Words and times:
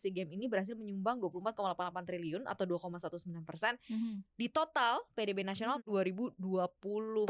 industri 0.00 0.16
game 0.16 0.32
ini 0.32 0.48
berhasil 0.48 0.72
menyumbang 0.72 1.20
24,88 1.20 2.08
triliun 2.08 2.48
atau 2.48 2.64
2,19 2.64 3.44
persen 3.44 3.76
Mhm. 3.84 4.24
di 4.32 4.48
total 4.48 5.04
PDB 5.12 5.44
nasional 5.44 5.84
2020. 5.84 7.28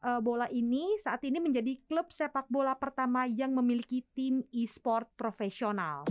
Eh, 0.00 0.20
bola 0.24 0.48
ini 0.48 0.96
saat 1.04 1.20
ini 1.28 1.36
menjadi 1.36 1.76
klub 1.84 2.08
sepak 2.08 2.48
bola 2.48 2.72
pertama 2.72 3.28
yang 3.28 3.52
memiliki 3.52 4.00
tim 4.16 4.40
e-sport 4.48 5.12
profesional. 5.12 6.08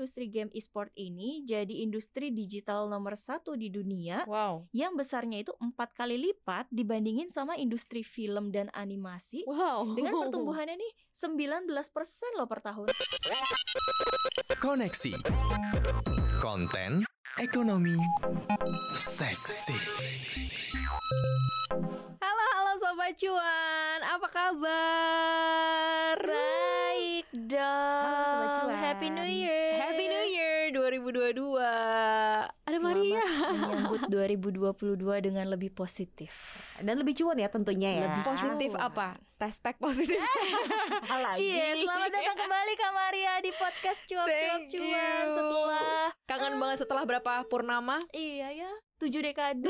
Industri 0.00 0.32
game 0.32 0.48
e-sport 0.56 0.88
ini 0.96 1.44
jadi 1.44 1.84
industri 1.84 2.32
digital 2.32 2.88
nomor 2.88 3.20
satu 3.20 3.52
di 3.52 3.68
dunia 3.68 4.24
Wow. 4.24 4.64
yang 4.72 4.96
besarnya 4.96 5.44
itu 5.44 5.52
empat 5.60 5.92
kali 5.92 6.16
lipat 6.16 6.72
dibandingin 6.72 7.28
sama 7.28 7.60
industri 7.60 8.00
film 8.00 8.48
dan 8.48 8.72
animasi 8.72 9.44
Wow. 9.44 9.92
dengan 9.92 10.16
pertumbuhannya 10.24 10.80
nih 10.80 10.92
19% 11.12 11.68
loh 12.40 12.48
per 12.48 12.64
tahun. 12.64 12.88
Koneksi 14.56 15.20
Konten 16.40 17.04
Ekonomi 17.36 18.00
Seksi 18.96 19.76
Halo 22.16 22.44
halo 22.56 22.72
sobat 22.80 23.20
cuan, 23.20 24.00
apa 24.00 24.28
kabar? 24.32 26.16
Baik 26.24 27.19
dong. 27.50 28.64
Cuan. 28.64 28.78
Happy 28.78 29.08
New 29.10 29.26
Year. 29.26 29.74
Happy 29.76 30.04
New 30.06 30.26
Year 30.26 30.70
2022. 30.70 31.58
Ada 31.58 32.46
Selamat 32.70 32.94
Maria. 32.94 33.24
menyambut 33.50 34.00
2022 34.94 35.26
dengan 35.26 35.46
lebih 35.48 35.70
positif. 35.70 36.30
Dan 36.78 36.94
lebih 36.96 37.18
cuan 37.18 37.36
ya 37.36 37.50
tentunya 37.50 37.90
ya. 37.92 38.02
Lebih 38.06 38.22
Positif 38.24 38.70
Cuan. 38.72 38.86
apa? 38.86 39.06
Tespek 39.36 39.76
positif. 39.76 40.20
Cie, 41.38 41.74
selamat 41.74 42.10
datang 42.12 42.36
kembali 42.36 42.72
Kak 42.76 42.92
Maria 42.92 43.32
di 43.40 43.50
podcast 43.52 44.00
cuap-cuap 44.04 44.60
cuan 44.68 45.24
setelah 45.32 46.12
Kangen 46.24 46.54
banget 46.56 46.76
setelah 46.78 47.02
berapa 47.02 47.32
purnama? 47.48 47.98
iya 48.12 48.52
ya 48.54 48.70
tujuh 49.00 49.24
dekade. 49.24 49.64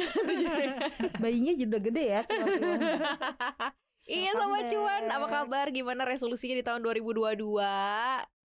Bayinya 1.23 1.55
juga 1.55 1.79
gede 1.79 2.05
ya. 2.11 2.23
Iya 4.11 4.35
sobat 4.35 4.67
cuan, 4.67 5.03
apa 5.07 5.27
kabar? 5.27 5.71
Gimana 5.71 6.03
resolusinya 6.03 6.59
di 6.59 6.65
tahun 6.67 6.83
2022? 6.83 7.39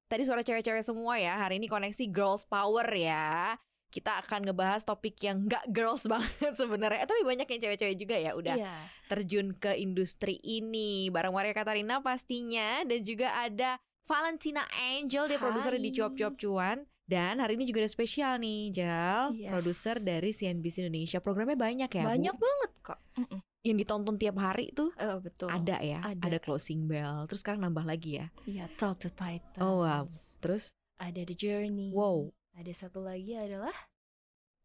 Tadi 0.05 0.21
suara 0.21 0.45
cewek-cewek 0.45 0.85
semua 0.85 1.17
ya. 1.17 1.33
Hari 1.35 1.57
ini 1.57 1.65
koneksi 1.65 2.05
girls 2.07 2.45
power 2.45 2.85
ya. 2.93 3.57
Kita 3.89 4.21
akan 4.21 4.45
ngebahas 4.45 4.85
topik 4.85 5.17
yang 5.19 5.49
nggak 5.49 5.65
girls 5.73 6.05
banget 6.11 6.53
sebenarnya. 6.53 7.01
Eh, 7.01 7.09
tapi 7.09 7.25
banyak 7.25 7.47
yang 7.47 7.61
cewek-cewek 7.65 7.97
juga 7.97 8.15
ya 8.15 8.31
udah 8.31 8.55
Iya. 8.55 8.75
terjun 9.09 9.57
ke 9.57 9.73
industri 9.75 10.37
ini. 10.39 11.09
Bareng 11.09 11.33
Maria 11.33 11.57
Katarina 11.57 11.97
pastinya 11.97 12.85
dan 12.85 13.01
juga 13.01 13.33
ada 13.33 13.81
Valentina 14.05 14.69
Angel 14.69 15.25
dia 15.25 15.41
produser 15.41 15.81
di. 15.81 15.89
Cuap-Cuap 15.89 16.37
Cuan. 16.37 16.85
Dan 17.05 17.37
hari 17.37 17.53
ini 17.53 17.65
juga 17.65 17.85
ada 17.85 17.89
spesial 17.89 18.41
nih, 18.41 18.73
Jal, 18.73 19.33
Yes. 19.37 19.53
produser 19.53 20.01
dari 20.01 20.29
CNBC 20.29 20.85
Indonesia. 20.85 21.21
Programnya 21.21 21.53
banyak 21.53 21.85
ya, 21.89 22.01
Bu? 22.01 22.09
Banyak 22.13 22.35
banget 22.35 22.71
kok. 22.81 22.99
Mm-mm. 23.17 23.41
Yang 23.65 23.77
ditonton 23.81 24.15
tiap 24.15 24.37
hari 24.37 24.69
tuh 24.71 24.93
Oh 24.95 25.17
betul. 25.17 25.49
ada 25.49 25.81
ya, 25.81 26.05
Ada. 26.05 26.37
closing 26.37 26.85
bell. 26.85 27.25
Terus 27.25 27.41
sekarang 27.41 27.65
nambah 27.65 27.81
lagi 27.81 28.21
ya. 28.21 28.29
Iya, 28.45 28.69
Talk 28.77 29.01
to 29.01 29.09
Titans. 29.09 29.57
Oh 29.57 29.81
wow. 29.81 30.05
Terus 30.37 30.77
Ada 30.95 31.25
The 31.25 31.33
Journey. 31.33 31.89
wow. 31.89 32.29
Ada 32.53 32.85
satu 32.85 33.01
lagi 33.01 33.33
adalah 33.33 33.73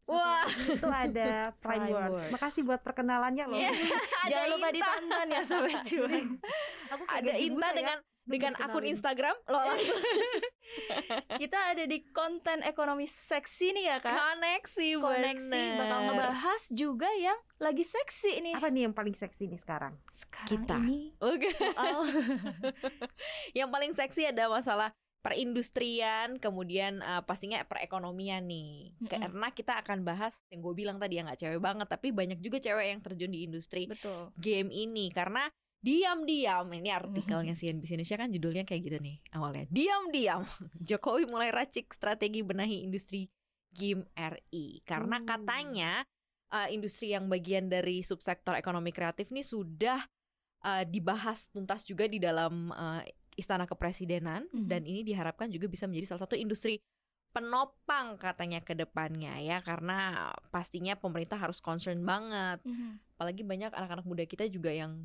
Wah, 0.05 0.43
Itu 0.43 0.85
ada 0.85 1.49
Prime 1.63 1.87
Prime 1.87 1.93
Word. 1.93 2.11
Word. 2.11 2.29
Makasih 2.31 2.61
buat 2.61 2.81
perkenalannya 2.83 3.45
loh. 3.47 3.57
Iya. 3.61 3.71
jangan 4.27 4.45
Ada 4.45 4.51
lupa 4.53 4.67
ditonton 4.69 5.27
ya 5.27 5.41
sobat 5.41 5.79
cuan. 5.81 6.25
Aku 6.93 7.03
ada 7.07 7.33
Inta 7.35 7.69
ya. 7.73 7.95
Dengan 8.25 8.53
akun 8.57 8.85
Instagram 8.85 9.35
lo 9.49 9.59
langsung 9.65 9.97
Kita 11.41 11.75
ada 11.75 11.83
di 11.83 11.99
konten 12.15 12.63
ekonomi 12.63 13.03
seksi 13.03 13.75
nih 13.75 13.85
ya 13.91 13.97
kak. 13.99 14.13
koneksi 14.15 14.87
Koneksi 15.03 15.49
bener. 15.51 15.75
bakal 15.75 15.99
ngebahas 16.07 16.61
juga 16.71 17.09
yang 17.19 17.39
lagi 17.59 17.83
seksi 17.83 18.39
nih. 18.39 18.55
Apa 18.55 18.71
nih 18.71 18.87
yang 18.87 18.95
paling 18.95 19.15
seksi 19.17 19.51
nih 19.51 19.59
sekarang? 19.59 19.99
Sekarang 20.15 20.47
Kita. 20.47 20.75
ini 20.79 21.11
Oke. 21.19 21.51
soal 21.51 22.07
Yang 23.57 23.69
paling 23.73 23.91
seksi 23.97 24.21
ada 24.31 24.47
masalah 24.47 24.95
perindustrian, 25.21 26.41
kemudian 26.41 27.03
eh, 27.03 27.21
pastinya 27.25 27.61
perekonomian 27.67 28.45
nih. 28.47 28.95
Mm-mm. 28.97 29.09
Karena 29.09 29.47
kita 29.53 29.77
akan 29.81 30.01
bahas 30.01 30.33
yang 30.49 30.65
gue 30.65 30.73
bilang 30.73 30.97
tadi 30.97 31.21
ya 31.21 31.25
nggak 31.25 31.39
cewek 31.41 31.61
banget, 31.61 31.87
tapi 31.89 32.09
banyak 32.09 32.39
juga 32.41 32.57
cewek 32.57 32.85
yang 32.95 32.99
terjun 33.05 33.31
di 33.33 33.45
industri 33.45 33.85
betul. 33.85 34.33
game 34.39 34.73
ini 34.73 35.13
karena 35.13 35.45
diam-diam. 35.81 36.65
Ini 36.69 36.89
artikelnya 36.93 37.53
CNBC 37.53 37.97
Indonesia 37.97 38.17
kan 38.17 38.29
judulnya 38.29 38.63
kayak 38.63 38.81
gitu 38.85 38.97
nih 39.01 39.17
awalnya. 39.33 39.65
Diam-diam. 39.67 40.45
Jokowi 40.87 41.25
mulai 41.25 41.49
racik 41.49 41.89
strategi 41.91 42.45
benahi 42.45 42.85
industri 42.85 43.27
game 43.73 44.05
RI 44.13 44.85
karena 44.85 45.17
Hmm. 45.19 45.27
katanya 45.27 45.91
eh, 46.51 46.67
industri 46.71 47.11
yang 47.11 47.27
bagian 47.27 47.67
dari 47.67 48.03
subsektor 48.03 48.53
ekonomi 48.53 48.91
kreatif 48.91 49.31
nih 49.31 49.43
sudah 49.43 49.99
eh, 50.61 50.85
dibahas 50.85 51.49
tuntas 51.49 51.81
juga 51.83 52.05
di 52.05 52.21
dalam 52.21 52.69
eh, 52.69 53.09
istana 53.33 53.65
kepresidenan. 53.65 54.45
Mhm. 54.51 54.67
dan 54.67 54.83
ini 54.83 55.01
diharapkan 55.01 55.49
juga 55.49 55.65
bisa 55.65 55.87
menjadi 55.87 56.13
salah 56.13 56.27
satu 56.27 56.35
industri 56.35 56.77
penopang 57.31 58.19
katanya 58.19 58.59
ke 58.59 58.75
depannya 58.75 59.39
ya. 59.39 59.63
Karena 59.63 60.29
pastinya 60.51 60.99
pemerintah 60.99 61.39
harus 61.39 61.63
concern 61.63 62.03
banget. 62.03 62.59
Apalagi 63.15 63.47
banyak 63.47 63.71
anak-anak 63.71 64.03
muda 64.03 64.27
kita 64.27 64.51
juga 64.51 64.67
yang 64.67 64.99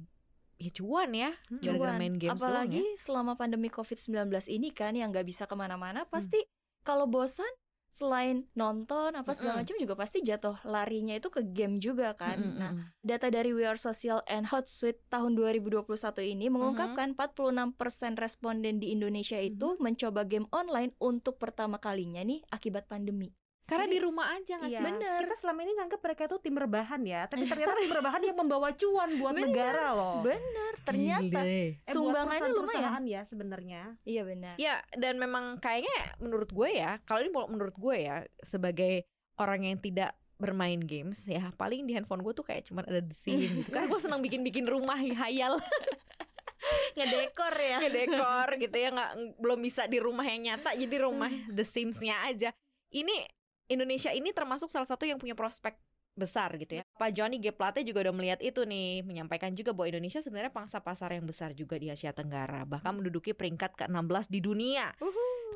ya 0.57 0.71
cuan 0.73 1.11
ya 1.13 1.31
gara-gara 1.61 1.93
Cuan. 1.93 2.01
main 2.01 2.15
games 2.17 2.41
doang 2.41 2.49
Apalagi 2.65 2.81
ya. 2.81 2.97
selama 3.01 3.37
pandemi 3.37 3.69
COVID-19 3.69 4.33
ini 4.49 4.73
kan 4.73 4.97
yang 4.97 5.13
nggak 5.13 5.29
bisa 5.29 5.45
ke 5.45 5.53
mana-mana, 5.53 6.09
pasti 6.09 6.41
kalau 6.81 7.05
bosan 7.05 7.49
selain 7.97 8.45
nonton 8.53 9.17
apa 9.17 9.33
segala 9.33 9.57
Mm-mm. 9.57 9.61
macam 9.65 9.77
juga 9.81 9.95
pasti 9.97 10.21
jatuh 10.21 10.61
larinya 10.69 11.17
itu 11.17 11.33
ke 11.33 11.41
game 11.49 11.81
juga 11.81 12.13
kan. 12.13 12.37
Mm-mm, 12.37 12.59
Nah, 12.61 12.73
mm-mm. 12.77 12.93
data 13.01 13.33
dari 13.33 13.57
We 13.57 13.65
Are 13.65 13.81
Social 13.81 14.21
and 14.29 14.53
Hotsuite 14.53 15.01
tahun 15.09 15.33
2021 15.33 15.89
ini 16.29 16.53
mengungkapkan 16.53 17.17
46% 17.17 18.21
responden 18.21 18.85
di 18.85 18.93
Indonesia 18.93 19.41
itu 19.41 19.81
mencoba 19.81 20.29
game 20.29 20.45
online 20.53 20.93
untuk 21.01 21.41
pertama 21.41 21.81
kalinya 21.81 22.21
nih 22.21 22.45
akibat 22.53 22.85
pandemi. 22.85 23.33
Karena 23.67 23.83
Jadi- 23.83 23.93
di 23.93 24.01
rumah 24.01 24.27
aja 24.31 24.53
nggak 24.57 24.71
Iya. 24.71 24.79
sih 24.79 24.87
Bener. 24.87 25.21
Kita 25.23 25.37
selama 25.39 25.61
ini 25.61 25.73
nganggap 25.75 26.01
mereka 26.01 26.23
tuh 26.27 26.39
tim 26.39 26.55
rebahan 26.55 27.03
ya, 27.03 27.21
tapi 27.27 27.45
ternyata 27.51 27.75
tim 27.77 27.93
rebahan 27.93 28.23
yang 28.23 28.37
membawa 28.37 28.69
cuan 28.73 29.11
buat 29.17 29.35
Bener. 29.35 29.45
negara 29.45 29.87
loh. 29.91 30.23
Bener, 30.23 30.73
ternyata 30.81 31.41
Eh, 31.43 31.75
buat 31.77 31.91
sumbangannya 31.91 32.51
lumayan. 32.53 33.03
ya 33.05 33.21
sebenarnya. 33.23 33.83
Iya 34.03 34.23
benar. 34.23 34.55
ya 34.57 34.75
dan 34.93 35.15
memang 35.17 35.59
kayaknya 35.59 35.93
menurut 36.17 36.49
gue 36.49 36.71
ya 36.73 37.03
kalau 37.03 37.21
ini 37.21 37.31
menurut 37.31 37.75
gue 37.75 37.97
ya 37.99 38.17
sebagai 38.41 39.03
orang 39.37 39.63
yang 39.65 39.79
tidak 39.79 40.15
bermain 40.37 40.79
games 40.79 41.25
ya 41.25 41.49
paling 41.53 41.85
di 41.85 41.93
handphone 41.93 42.21
gue 42.21 42.31
tuh 42.31 42.45
kayak 42.45 42.65
cuman 42.65 42.85
ada 42.85 43.01
The 43.01 43.17
Sims 43.17 43.51
gitu 43.59 43.69
karena 43.69 43.89
gue 43.89 43.99
senang 43.99 44.21
bikin-bikin 44.21 44.65
rumah 44.65 44.95
hayal 44.95 45.57
Ngedekor 46.93 47.55
ya. 47.55 47.79
ngedekor 47.79 48.49
gitu 48.59 48.75
ya 48.75 48.89
nggak 48.91 49.11
belum 49.37 49.59
bisa 49.61 49.85
di 49.85 49.97
rumah 49.97 50.25
yang 50.25 50.43
nyata 50.47 50.73
jadi 50.73 50.97
rumah 50.99 51.29
The 51.49 51.63
Sims-nya 51.63 52.27
aja 52.27 52.51
ini 52.91 53.17
Indonesia 53.67 54.11
ini 54.15 54.31
termasuk 54.31 54.71
salah 54.71 54.87
satu 54.87 55.07
yang 55.07 55.19
punya 55.19 55.35
prospek 55.35 55.75
besar 56.17 56.57
gitu 56.57 56.81
ya. 56.81 56.83
Pak 56.97 57.13
Johnny 57.13 57.37
G. 57.37 57.53
Plate 57.53 57.85
juga 57.85 58.09
udah 58.09 58.15
melihat 58.17 58.41
itu 58.41 58.65
nih 58.65 59.05
menyampaikan 59.05 59.53
juga 59.53 59.77
bahwa 59.77 59.93
Indonesia 59.93 60.25
sebenarnya 60.25 60.49
pangsa 60.49 60.81
pasar 60.81 61.13
yang 61.13 61.29
besar 61.29 61.53
juga 61.53 61.77
di 61.77 61.93
Asia 61.93 62.17
Tenggara 62.17 62.65
bahkan 62.65 62.97
menduduki 62.97 63.37
peringkat 63.37 63.77
ke-16 63.77 64.33
di 64.33 64.41
dunia. 64.41 64.97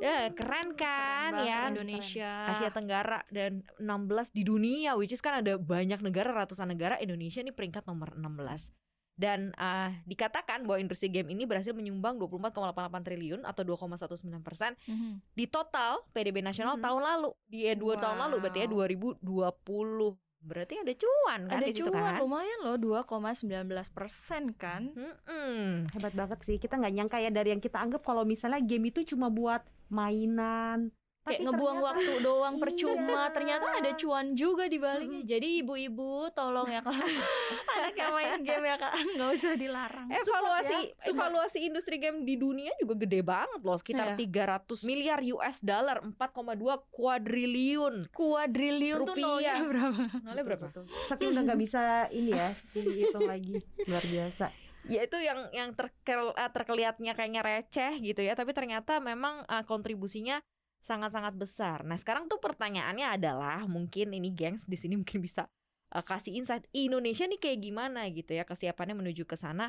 Ya 0.01 0.29
keren 0.33 0.77
kan 0.77 1.33
Keren 1.33 1.49
ya? 1.49 1.61
Indonesia. 1.73 2.33
Asia 2.53 2.69
Tenggara 2.69 3.25
dan 3.33 3.65
16 3.81 4.37
di 4.37 4.43
dunia 4.45 5.01
which 5.01 5.17
is 5.17 5.25
kan 5.25 5.41
ada 5.41 5.57
banyak 5.57 6.05
negara 6.05 6.33
ratusan 6.37 6.69
negara 6.69 7.01
Indonesia 7.01 7.41
nih 7.41 7.57
peringkat 7.57 7.89
nomor 7.89 8.13
16 8.17 8.73
dan 9.21 9.53
ah, 9.55 9.93
dikatakan 10.03 10.65
bahwa 10.65 10.81
industri 10.81 11.13
game 11.13 11.29
ini 11.29 11.45
berhasil 11.45 11.77
menyumbang 11.77 12.17
24,88 12.17 13.05
triliun 13.05 13.41
atau 13.45 13.61
2,19 13.63 14.41
persen 14.41 14.73
Mhm. 14.89 15.21
di 15.31 15.45
total 15.45 16.01
PDB 16.11 16.41
nasional 16.41 16.81
Mhm. 16.81 16.83
tahun 16.83 17.03
lalu 17.05 17.31
di 17.45 17.69
eh, 17.69 17.77
dua 17.77 18.01
tahun 18.01 18.17
lalu 18.19 18.41
berarti 18.41 18.59
ya 18.59 18.69
Wow. 18.69 18.75
2020 18.81 20.17
berarti 20.41 20.81
ada 20.81 20.93
cuan 20.97 21.41
kan 21.45 21.61
Ada 21.61 21.69
di 21.69 21.77
situ 21.77 21.85
cuan 21.85 22.01
kan 22.01 22.17
lumayan 22.17 22.59
loh 22.65 22.77
2,19 22.81 23.45
persen 23.93 24.57
kan. 24.57 24.89
Mm-mm. 24.97 25.93
Hebat 25.93 26.17
banget 26.17 26.41
sih. 26.43 26.57
Kita 26.57 26.81
nggak 26.81 26.95
nyangka 26.97 27.21
ya 27.21 27.29
dari 27.29 27.53
yang 27.53 27.61
kita 27.61 27.77
anggap 27.77 28.01
kalau 28.01 28.25
misalnya 28.25 28.57
game 28.59 28.89
itu 28.89 29.05
cuma 29.05 29.29
buat 29.29 29.61
mainan. 29.93 30.89
Kayak 31.21 31.37
Tapi 31.37 31.45
ngebuang 31.45 31.77
ternyata- 31.77 31.89
waktu 31.93 32.13
doang 32.21 32.55
Iya. 32.57 32.63
percuma. 32.63 33.21
Ternyata 33.31 33.67
ada 33.77 33.91
cuan 33.95 34.27
juga 34.33 34.65
di 34.65 34.79
baliknya. 34.79 35.23
Jadi 35.29 35.49
ibu-ibu 35.61 36.11
tolong 36.31 36.65
ya 36.67 36.81
kalau 36.81 36.97
anak 37.77 37.93
yang 37.95 38.11
main 38.11 38.41
game 38.41 38.65
ya 38.65 38.77
kak 38.77 38.93
nggak 38.97 39.31
usah 39.31 39.53
dilarang. 39.55 40.09
Evaluasi 40.09 40.77
ya. 40.89 41.07
evaluasi 41.07 41.59
industri 41.61 41.97
game 41.97 42.23
di 42.23 42.35
dunia 42.35 42.73
juga 42.77 42.95
gede 42.99 43.21
banget 43.21 43.61
loh, 43.61 43.77
sekitar 43.77 44.17
Iya. 44.17 44.49
300 44.65 44.81
miliar 44.83 45.21
US 45.31 45.61
dollar, 45.61 46.01
4,2 46.01 46.81
kuadriliun. 46.91 48.09
Kuadriliun 48.11 48.99
tuh 49.03 49.13
Rupiah. 49.13 49.29
nolnya 49.29 49.55
berapa? 49.63 50.03
Nolnya 50.23 50.45
berapa? 50.47 50.65
Saking 51.07 51.29
udah 51.31 51.43
nggak 51.45 51.61
bisa 51.61 51.83
ini 52.11 52.33
ya, 52.33 52.49
dihitung 52.75 53.25
lagi. 53.25 53.61
Luar 53.85 54.03
biasa. 54.03 54.47
ya 54.83 55.05
itu 55.05 55.13
yang 55.15 55.45
yang 55.53 55.71
terkel, 55.73 56.33
eh, 56.33 56.49
terkelihatnya 56.49 57.13
kayaknya 57.13 57.45
receh 57.45 58.01
gitu 58.01 58.25
ya 58.25 58.33
tapi 58.33 58.51
ternyata 58.51 58.97
memang 58.97 59.45
eh, 59.45 59.61
kontribusinya 59.63 60.41
sangat-sangat 60.85 61.35
besar. 61.37 61.85
Nah 61.85 61.97
sekarang 62.01 62.27
tuh 62.31 62.41
pertanyaannya 62.41 63.07
adalah 63.21 63.65
mungkin 63.69 64.13
ini 64.17 64.33
gengs 64.33 64.65
di 64.67 64.77
sini 64.81 64.95
mungkin 65.01 65.21
bisa 65.23 65.47
eh, 65.95 66.05
kasih 66.05 66.33
insight 66.41 66.65
Indonesia 66.75 67.25
nih 67.29 67.41
kayak 67.41 67.59
gimana 67.61 68.09
gitu 68.11 68.33
ya 68.35 68.45
kesiapannya 68.49 68.97
menuju 68.99 69.25
ke 69.29 69.37
sana. 69.39 69.69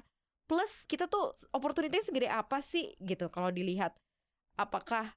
Plus 0.49 0.71
kita 0.89 1.07
tuh 1.07 1.35
opportunity 1.55 2.01
segede 2.03 2.27
apa 2.27 2.59
sih 2.63 2.95
gitu 2.99 3.31
kalau 3.31 3.51
dilihat 3.53 3.95
apakah 4.59 5.13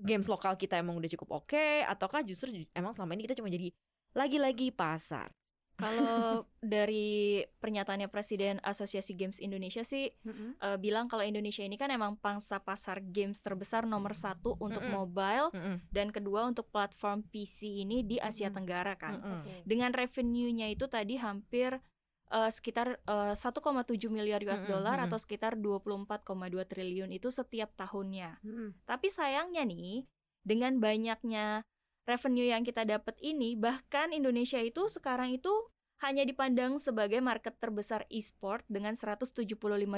games 0.00 0.26
lokal 0.28 0.54
kita 0.58 0.78
emang 0.80 0.98
udah 0.98 1.10
cukup 1.14 1.44
oke 1.44 1.66
ataukah 1.86 2.20
justru 2.26 2.50
ju- 2.52 2.70
emang 2.74 2.92
selama 2.96 3.14
ini 3.16 3.24
kita 3.30 3.38
cuma 3.38 3.50
jadi 3.52 3.70
lagi-lagi 4.14 4.70
pasar. 4.74 5.30
Kalau 5.74 6.46
dari 6.62 7.42
pernyataannya 7.58 8.06
Presiden 8.06 8.62
Asosiasi 8.62 9.18
Games 9.18 9.42
Indonesia 9.42 9.82
sih 9.82 10.10
Mm-mm. 10.22 10.58
eh, 10.62 10.78
bilang 10.78 11.10
kalau 11.10 11.26
Indonesia 11.26 11.66
ini 11.66 11.74
kan 11.74 11.90
emang 11.90 12.14
pangsa 12.18 12.62
pasar 12.62 13.02
games 13.02 13.42
terbesar 13.42 13.82
nomor 13.84 14.14
satu 14.14 14.54
untuk 14.62 14.86
Mm-mm. 14.86 14.94
mobile 14.94 15.48
Mm-mm, 15.50 15.76
dan 15.90 16.14
kedua 16.14 16.46
untuk 16.46 16.70
platform 16.70 17.26
PC 17.26 17.82
ini 17.82 18.06
di 18.06 18.22
Asia 18.22 18.48
Mm-mm. 18.48 18.56
Tenggara 18.62 18.94
kan. 18.94 19.18
mm-mm. 19.18 19.66
Dengan 19.66 19.90
revenue-nya 19.90 20.70
itu 20.70 20.86
tadi 20.86 21.18
hampir 21.18 21.82
eh, 22.30 22.50
sekitar 22.54 23.02
eh, 23.02 23.34
1,7 23.34 24.08
miliar 24.14 24.40
US 24.46 24.62
dollar 24.62 25.02
mm-mm. 25.02 25.10
atau 25.10 25.18
sekitar 25.18 25.58
24,2 25.58 26.22
triliun 26.70 27.10
itu 27.10 27.34
setiap 27.34 27.74
tahunnya. 27.74 28.38
Mm-mm. 28.46 28.86
Tapi 28.86 29.10
sayangnya 29.10 29.66
nih, 29.66 30.06
dengan 30.44 30.78
banyaknya 30.78 31.66
revenue 32.04 32.46
yang 32.46 32.62
kita 32.62 32.84
dapat 32.84 33.16
ini, 33.18 33.56
bahkan 33.56 34.12
Indonesia 34.12 34.60
itu 34.60 34.88
sekarang 34.88 35.32
itu 35.32 35.50
hanya 35.98 36.20
dipandang 36.22 36.76
sebagai 36.76 37.16
market 37.18 37.56
terbesar 37.56 38.04
e-sport 38.12 38.60
dengan 38.68 38.92
175 38.92 39.40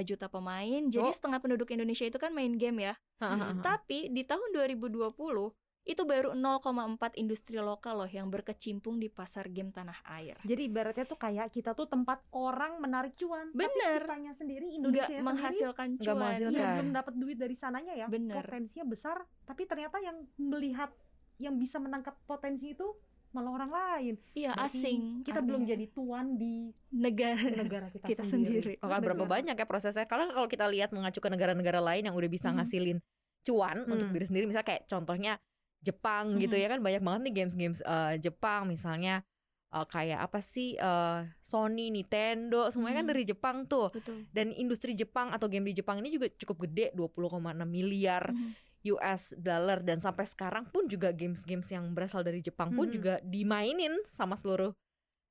juta 0.03 0.31
pemain. 0.31 0.87
Jadi 0.87 1.03
Oh. 1.03 1.11
setengah 1.11 1.43
penduduk 1.43 1.67
Indonesia 1.69 2.07
itu 2.07 2.15
kan 2.17 2.31
main 2.31 2.55
game 2.55 2.79
ya. 2.81 2.95
Ha-ha-ha. 3.19 3.59
Tapi 3.59 4.07
di 4.09 4.23
tahun 4.23 4.55
2020 4.55 5.51
itu 5.83 6.03
baru 6.03 6.35
0,4 6.35 7.15
industri 7.15 7.63
lokal 7.63 8.03
loh 8.03 8.11
yang 8.11 8.27
berkecimpung 8.27 8.99
di 8.99 9.07
pasar 9.07 9.47
game 9.47 9.71
tanah 9.71 9.95
air. 10.19 10.35
Jadi 10.43 10.67
ibaratnya 10.67 11.07
tuh 11.07 11.15
kayak 11.15 11.55
kita 11.55 11.75
tuh 11.75 11.87
tempat 11.87 12.27
orang 12.35 12.83
menarik 12.83 13.15
cuan, 13.15 13.55
Bener. 13.55 14.03
tapi 14.03 14.03
kitanya 14.03 14.33
sendiri 14.35 14.67
Nggak 14.67 14.79
Indonesia 14.79 15.07
sendiri 15.07 15.23
menghasilkan 15.23 15.87
Nggak 15.95 16.03
cuan. 16.05 16.17
menghasilkan. 16.19 16.59
Iya, 16.59 16.75
belum 16.75 16.91
dapat 16.91 17.15
duit 17.15 17.39
dari 17.39 17.55
sananya 17.55 17.95
ya. 17.95 18.07
Bener. 18.07 18.35
Potensinya 18.35 18.83
besar, 18.85 19.17
tapi 19.47 19.63
ternyata 19.63 19.97
yang 19.99 20.27
melihat 20.37 20.91
yang 21.39 21.57
bisa 21.57 21.77
menangkap 21.77 22.17
potensi 22.25 22.73
itu 22.73 22.87
malah 23.31 23.53
orang 23.53 23.69
lain. 23.71 24.15
Iya, 24.33 24.57
Berarti 24.57 24.81
asing. 24.81 25.01
Kita 25.21 25.41
belum 25.41 25.69
jadi 25.69 25.85
tuan 25.93 26.41
di 26.41 26.73
negara 26.91 27.37
negara 27.53 27.87
kita, 27.93 28.07
kita 28.09 28.23
sendiri. 28.25 28.65
sendiri. 28.65 28.73
Oke, 28.81 28.97
berapa 29.03 29.25
banyak 29.27 29.55
ya 29.55 29.67
prosesnya? 29.69 30.09
Kalau 30.09 30.33
kalau 30.33 30.49
kita 30.49 30.65
lihat 30.67 30.89
mengacu 30.91 31.21
ke 31.21 31.29
negara-negara 31.29 31.85
lain 31.85 32.09
yang 32.09 32.17
udah 32.17 32.31
bisa 32.31 32.49
Hmm. 32.49 32.57
ngasilin 32.57 32.99
cuan 33.45 33.85
untuk 33.85 34.09
Hmm. 34.09 34.15
diri 34.17 34.25
sendiri, 34.25 34.45
misalnya 34.47 34.67
kayak 34.67 34.85
contohnya 34.87 35.37
Jepang 35.79 36.41
gitu 36.41 36.57
Mhm. 36.57 36.63
ya 36.63 36.69
kan 36.69 36.81
banyak 36.81 37.03
banget 37.05 37.21
nih 37.23 37.35
games-games 37.37 37.79
eh, 37.79 38.15
Jepang 38.19 38.67
misalnya 38.67 39.21
eh, 39.69 39.87
kayak 39.87 40.19
apa 40.23 40.41
sih 40.41 40.73
eh, 40.75 41.21
Sony, 41.39 41.93
Nintendo, 41.93 42.73
semuanya 42.73 43.03
kan 43.03 43.07
Mhm. 43.07 43.13
dari 43.13 43.23
Jepang 43.27 43.57
tuh. 43.67 43.93
Betul. 43.93 44.25
Dan 44.33 44.51
industri 44.51 44.97
Jepang 44.97 45.31
atau 45.31 45.47
game 45.47 45.69
di 45.69 45.77
Jepang 45.77 46.01
ini 46.01 46.09
juga 46.09 46.33
cukup 46.33 46.65
gede, 46.65 46.97
20,6 46.97 47.69
miliar 47.69 48.33
Mhm. 48.33 48.66
US 48.89 49.35
dollar 49.35 49.81
dan 49.81 49.99
sampai 49.99 50.25
sekarang 50.25 50.67
pun 50.67 50.87
juga 50.87 51.11
games-games 51.11 51.67
yang 51.69 51.91
berasal 51.91 52.21
dari 52.21 52.39
Jepang 52.39 52.71
pun 52.71 52.87
Mhm. 52.87 52.93
juga 52.93 53.15
dimainin 53.21 53.95
sama 54.07 54.35
seluruh 54.35 54.71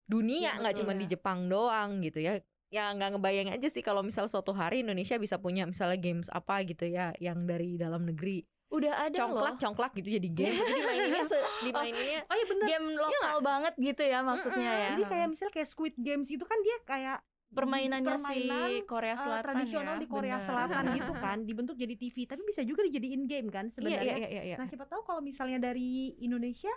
dunia 0.06 0.54
Iya, 0.54 0.60
nggak 0.60 0.74
betul 0.74 0.82
cuma 0.82 0.94
ya. 0.94 1.00
di 1.00 1.06
Jepang 1.08 1.40
doang 1.46 1.90
gitu 2.00 2.20
ya 2.20 2.34
ya 2.68 2.92
nggak 2.92 3.10
ngebayang 3.14 3.50
aja 3.52 3.68
sih 3.68 3.80
kalau 3.80 4.02
misal 4.02 4.26
suatu 4.26 4.52
hari 4.52 4.82
Indonesia 4.82 5.16
bisa 5.16 5.38
punya 5.38 5.64
misalnya 5.64 5.96
games 5.96 6.28
apa 6.28 6.62
gitu 6.64 6.86
ya 6.86 7.14
yang 7.18 7.44
dari 7.44 7.76
dalam 7.76 8.04
negeri 8.04 8.42
Udah 8.68 9.06
ada 9.06 9.16
congklak 9.16 9.56
loh. 9.56 9.62
congklak 9.62 9.92
gitu 9.96 10.10
jadi 10.12 10.30
game 10.36 10.52
jadi 10.52 10.74
dimaininnya 10.76 11.24
se- 11.26 11.48
dimaininnya 11.62 12.20
Oh 12.26 12.36
iya 12.36 12.46
bener. 12.46 12.66
Game 12.68 12.88
lokal 12.96 13.38
banget 13.40 13.74
gitu 13.80 14.04
ya 14.04 14.20
maksudnya 14.22 14.58
Mm-mm. 14.68 14.82
ya. 14.82 14.90
Jadi 14.92 15.04
kayak 15.06 15.28
misalnya 15.30 15.54
kayak 15.54 15.70
Squid 15.70 15.96
Games 15.96 16.28
itu 16.28 16.44
kan 16.44 16.60
dia 16.60 16.78
kayak 16.84 17.18
permainannya 17.52 18.16
permainan, 18.18 18.70
si 18.70 18.84
Korea 18.84 19.16
eh, 19.16 19.20
Selatan 19.20 19.44
tradisional 19.46 19.96
ya. 19.96 20.02
di 20.02 20.08
Korea 20.08 20.38
bener. 20.38 20.48
Selatan 20.50 20.84
gitu 20.94 21.14
kan, 21.24 21.38
dibentuk 21.44 21.76
jadi 21.78 21.96
TV, 21.96 22.16
tapi 22.26 22.42
bisa 22.44 22.62
juga 22.64 22.82
dijadiin 22.84 23.24
game 23.26 23.48
kan 23.54 23.66
iya 23.68 23.74
sebenarnya. 23.74 24.02
iya 24.04 24.28
iya 24.28 24.42
iya 24.54 24.58
Nah, 24.58 24.68
siapa 24.68 24.86
tahu 24.86 25.02
kalau 25.04 25.22
misalnya 25.22 25.60
dari 25.60 26.16
Indonesia 26.20 26.72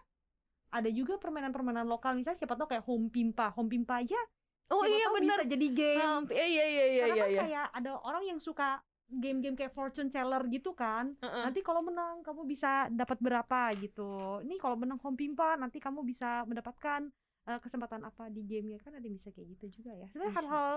ada 0.69 0.91
juga 0.93 1.17
permainan-permainan 1.17 1.89
lokal 1.89 2.13
misalnya 2.13 2.39
siapa 2.39 2.55
tahu 2.55 2.69
kayak 2.69 2.85
Home 2.85 3.09
Pimpa. 3.09 3.57
Home 3.57 3.73
Pimpa 3.73 4.05
aja 4.05 4.21
oh 4.69 4.85
siapa 4.85 4.93
iya 5.01 5.07
benar 5.17 5.39
jadi 5.49 5.67
game. 5.73 6.03
Um, 6.05 6.23
iya 6.29 6.45
iya 6.45 6.65
iya 6.69 6.85
iya 6.85 7.05
Karena 7.09 7.15
iya 7.17 7.25
kan 7.25 7.33
iya 7.33 7.41
kayak 7.41 7.67
ada 7.73 7.91
orang 8.05 8.25
yang 8.29 8.39
suka 8.39 8.69
game-game 9.09 9.57
kayak 9.57 9.73
fortune 9.73 10.13
teller 10.13 10.45
gitu 10.53 10.77
kan. 10.77 11.17
Heeh. 11.25 11.43
Nanti 11.49 11.65
kalau 11.65 11.81
menang 11.81 12.21
kamu 12.21 12.45
bisa 12.45 12.93
dapat 12.93 13.17
berapa 13.17 13.73
gitu. 13.81 14.45
Ini 14.45 14.61
kalau 14.61 14.77
menang 14.77 15.01
Home 15.01 15.17
Pimpa 15.17 15.57
nanti 15.57 15.81
kamu 15.81 16.05
bisa 16.05 16.45
mendapatkan 16.45 17.09
eh, 17.49 17.59
kesempatan 17.59 18.05
apa 18.05 18.29
di 18.29 18.45
gamenya 18.45 18.79
kan 18.79 18.93
ada 18.93 19.03
yang 19.03 19.17
bisa 19.17 19.33
kayak 19.33 19.49
gitu 19.57 19.81
juga 19.81 19.97
ya. 19.97 20.07
Sebenarnya 20.13 20.35
hal-hal 20.37 20.73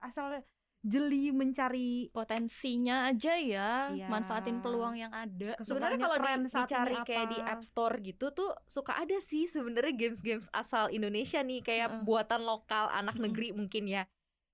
asal 0.00 0.26
jeli 0.86 1.34
mencari 1.34 2.06
potensinya 2.10 3.10
aja 3.10 3.34
ya, 3.34 3.90
Iya. 3.90 4.06
manfaatin 4.06 4.62
peluang 4.62 4.94
yang 4.94 5.10
ada. 5.10 5.58
Sebenarnya 5.58 5.98
kalau 5.98 6.16
di, 6.16 6.30
dicari 6.46 6.96
kayak 7.02 7.26
di 7.26 7.38
apa. 7.42 7.50
App 7.52 7.62
Store 7.66 7.96
gitu 7.98 8.30
tuh 8.30 8.54
suka 8.64 8.94
ada 8.94 9.18
sih 9.20 9.50
sebenarnya 9.50 9.92
games-games 9.92 10.46
asal 10.54 10.86
Indonesia 10.88 11.42
nih 11.42 11.60
kayak 11.60 11.88
Mm-mm. 11.90 12.04
buatan 12.06 12.46
lokal 12.46 12.86
anak 12.88 13.18
Mm-mm. 13.18 13.24
negeri 13.28 13.48
mungkin 13.50 13.84
ya. 13.90 14.06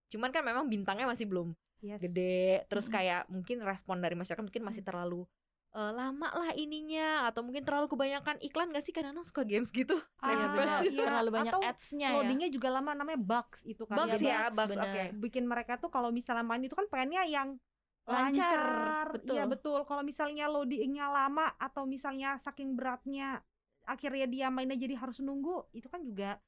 Cuman 0.09 0.33
kan 0.33 0.41
memang 0.43 0.67
bintangnya 0.67 1.05
masih 1.05 1.29
belum 1.29 1.53
Yes. 1.83 1.99
gede, 2.01 2.63
terus 2.71 2.87
Mm-mm. 2.87 2.97
kayak 2.97 3.23
mungkin 3.29 3.59
respon 3.61 3.99
dari 3.99 4.15
masyarakat 4.15 4.41
mungkin 4.41 4.63
masih 4.65 4.81
terlalu 4.81 5.27
eh, 5.73 5.93
lama 5.97 6.29
lah 6.37 6.51
ininya 6.53 7.33
atau 7.33 7.41
mungkin 7.41 7.65
terlalu 7.65 7.89
kebanyakan 7.89 8.37
iklan 8.45 8.71
gak 8.77 8.85
sih 8.85 8.93
kadang-kadang 8.93 9.25
suka 9.25 9.43
games 9.49 9.73
gitu. 9.73 9.97
Ah, 10.21 10.29
Iya 10.33 10.47
benar, 10.53 10.79
iya. 10.85 11.07
terlalu 11.09 11.31
banyak 11.33 11.53
Atau 11.57 11.63
ads-nya 11.65 12.09
ya. 12.13 12.17
Loadingnya 12.21 12.49
juga 12.53 12.69
lama 12.69 12.93
namanya 12.93 13.21
bugs 13.21 13.61
itu 13.65 13.83
kan. 13.89 13.97
Bugs 13.97 14.21
ya, 14.21 14.29
ya, 14.29 14.41
bugs, 14.53 14.77
bugs 14.77 14.77
oke. 14.77 15.03
bikin 15.25 15.45
mereka 15.49 15.81
tuh 15.81 15.89
kalau 15.89 16.13
misalnya 16.13 16.45
main 16.45 16.61
itu 16.63 16.77
kan 16.77 16.87
pengennya 16.93 17.25
yang 17.25 17.57
Lancar, 18.03 18.35
lancar, 18.35 19.07
betul. 19.15 19.35
Iya 19.39 19.45
betul. 19.47 19.81
Kalau 19.87 20.03
misalnya 20.03 20.51
loadingnya 20.51 21.07
lama 21.07 21.55
atau 21.55 21.87
misalnya 21.87 22.35
saking 22.43 22.75
beratnya 22.75 23.39
akhirnya 23.87 24.27
dia 24.27 24.47
mainnya 24.51 24.75
jadi 24.75 24.99
harus 24.99 25.23
nunggu, 25.23 25.71
itu 25.71 25.87
kan 25.87 26.03
juga 26.03 26.39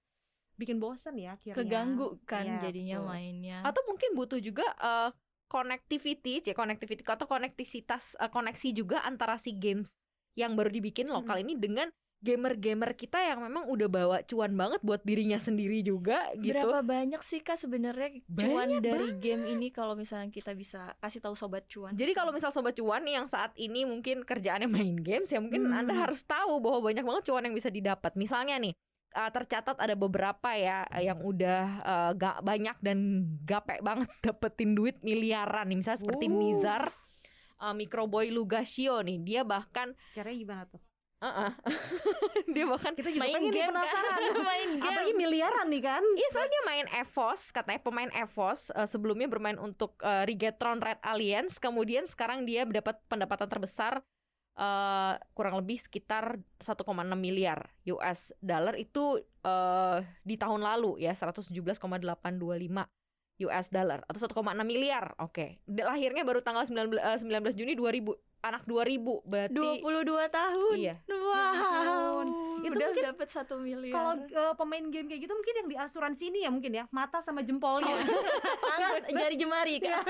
bikin 0.59 0.79
bosen 0.82 1.15
ya 1.15 1.35
akhirnya. 1.38 1.59
Keganggu 1.62 2.19
kan 2.27 2.43
Iya, 2.47 2.70
jadinya 2.70 2.97
betul. 3.03 3.11
mainnya. 3.11 3.59
Atau 3.62 3.82
mungkin 3.87 4.11
butuh 4.19 4.38
juga 4.43 4.67
eh, 4.75 5.11
connectivity, 5.55 6.43
cek 6.43 6.59
connectivity 6.59 7.06
atau 7.06 7.31
konektisitas 7.31 8.03
eh, 8.19 8.27
koneksi 8.27 8.69
juga 8.75 9.06
antara 9.06 9.39
si 9.39 9.55
games 9.55 9.95
yang 10.35 10.59
baru 10.59 10.75
dibikin 10.75 11.06
lokal 11.06 11.39
ini 11.39 11.55
dengan 11.55 11.87
gamer-gamer 12.25 12.96
kita 12.96 13.20
yang 13.20 13.44
memang 13.44 13.69
udah 13.69 13.89
bawa 13.93 14.17
cuan 14.25 14.56
banget 14.56 14.81
buat 14.81 15.05
dirinya 15.05 15.37
sendiri 15.37 15.84
juga 15.84 16.32
gitu. 16.41 16.56
Berapa 16.56 16.81
banyak 16.81 17.20
sih 17.20 17.44
kak 17.44 17.61
sebenarnya 17.61 18.25
cuan 18.25 18.81
Banyak 18.81 18.81
dari 18.81 19.08
game 19.20 19.44
ini 19.44 19.69
kalau 19.69 19.93
misalnya 19.93 20.32
kita 20.32 20.56
bisa 20.56 20.96
kasih 21.05 21.20
tahu 21.20 21.37
sobat 21.37 21.69
cuan. 21.69 21.93
Jadi 21.93 22.17
kalau 22.17 22.32
misal 22.32 22.49
sobat 22.49 22.73
cuan 22.81 23.05
nih 23.05 23.20
yang 23.20 23.29
saat 23.29 23.53
ini 23.61 23.84
mungkin 23.84 24.25
kerjaannya 24.25 24.67
main 24.73 24.96
games 25.05 25.29
ya 25.29 25.39
mungkin 25.39 25.69
Hmm. 25.69 25.84
Anda 25.84 25.94
harus 25.96 26.25
tahu 26.25 26.65
bahwa 26.65 26.89
banyak 26.89 27.05
banget 27.05 27.23
cuan 27.29 27.44
yang 27.44 27.55
bisa 27.55 27.69
didapat. 27.69 28.17
Misalnya 28.17 28.56
nih 28.56 28.73
uh, 29.15 29.31
tercatat 29.31 29.79
ada 29.79 29.94
beberapa 29.94 30.51
ya 30.53 30.85
uh, 30.91 31.01
yang 31.01 31.23
udah 31.23 31.63
uh, 31.81 32.11
gak 32.13 32.43
banyak 32.43 32.77
dan 32.83 32.99
gape 33.47 33.79
banget 33.81 34.11
dapetin 34.27 34.75
duit 34.75 34.99
miliaran 35.01 35.71
nih 35.71 35.79
misalnya 35.81 36.03
seperti 36.03 36.27
Uh. 36.27 36.35
Nizar 36.35 36.83
uh, 37.63 37.73
Microboy 37.73 38.35
Lugasio 38.35 38.99
nih 39.01 39.23
dia 39.23 39.43
bahkan 39.47 39.94
Caranya 40.13 40.37
gimana 40.37 40.63
tuh? 40.67 40.83
uh-uh. 41.25 41.53
dia 42.55 42.65
bahkan 42.69 42.93
Kita 42.93 43.09
juga 43.09 43.25
main 43.25 43.44
game 43.49 43.73
penasaran. 43.73 44.19
kan? 44.21 44.21
main 44.53 44.71
game. 44.77 44.85
Apalagi 44.85 45.13
miliaran 45.17 45.67
nih 45.73 45.83
kan? 45.83 46.03
Iya 46.05 46.29
soalnya 46.37 46.51
dia 46.53 46.63
main 46.69 46.87
EVOS 47.01 47.41
katanya 47.49 47.81
pemain 47.81 48.11
EVOS 48.13 48.61
uh, 48.77 48.85
sebelumnya 48.85 49.29
bermain 49.31 49.56
untuk 49.56 49.97
uh, 50.05 50.29
Rigetron 50.29 50.85
Red 50.85 51.01
Alliance 51.01 51.56
kemudian 51.56 52.05
sekarang 52.05 52.44
dia 52.44 52.69
mendapat 52.69 53.01
pendapatan 53.09 53.49
terbesar 53.49 54.05
uh, 54.58 55.15
kurang 55.34 55.58
lebih 55.61 55.79
sekitar 55.82 56.39
1,6 56.63 56.87
miliar 57.19 57.70
US 57.91 58.34
dollar 58.39 58.75
itu 58.79 59.20
uh, 59.46 59.99
di 60.23 60.34
tahun 60.39 60.63
lalu 60.63 61.03
ya 61.03 61.15
117,825 61.15 61.55
US 63.51 63.67
dollar 63.70 64.06
atau 64.06 64.20
1,6 64.31 64.63
miliar. 64.63 65.15
Oke. 65.19 65.58
D- 65.67 65.82
Lahirnya 65.82 66.23
baru 66.23 66.39
tanggal 66.39 66.67
19 66.70 66.94
eh, 67.03 67.19
19 67.19 67.58
Juni 67.58 67.75
2000 67.75 68.15
anak 68.44 68.63
2000 68.69 69.24
berarti 69.24 69.69
22 69.81 70.29
tahun. 70.29 70.77
Iya. 70.77 70.94
Wow. 71.08 72.19
Itu 72.65 72.72
Udah 72.72 72.89
mungkin 72.89 73.05
dapat 73.13 73.29
satu 73.29 73.55
miliar. 73.56 73.93
Kalau 73.93 74.13
eh, 74.24 74.55
pemain 74.56 74.84
game 74.89 75.06
kayak 75.08 75.20
gitu 75.24 75.32
mungkin 75.32 75.55
yang 75.60 75.69
di 75.69 75.77
asuransi 75.77 76.22
ini 76.29 76.39
ya 76.44 76.51
mungkin 76.53 76.72
ya 76.72 76.84
mata 76.93 77.20
sama 77.20 77.41
jempolnya. 77.41 77.93
Tangan, 78.70 79.03
jari 79.05 79.36
jemari 79.36 79.77
kan. 79.81 80.05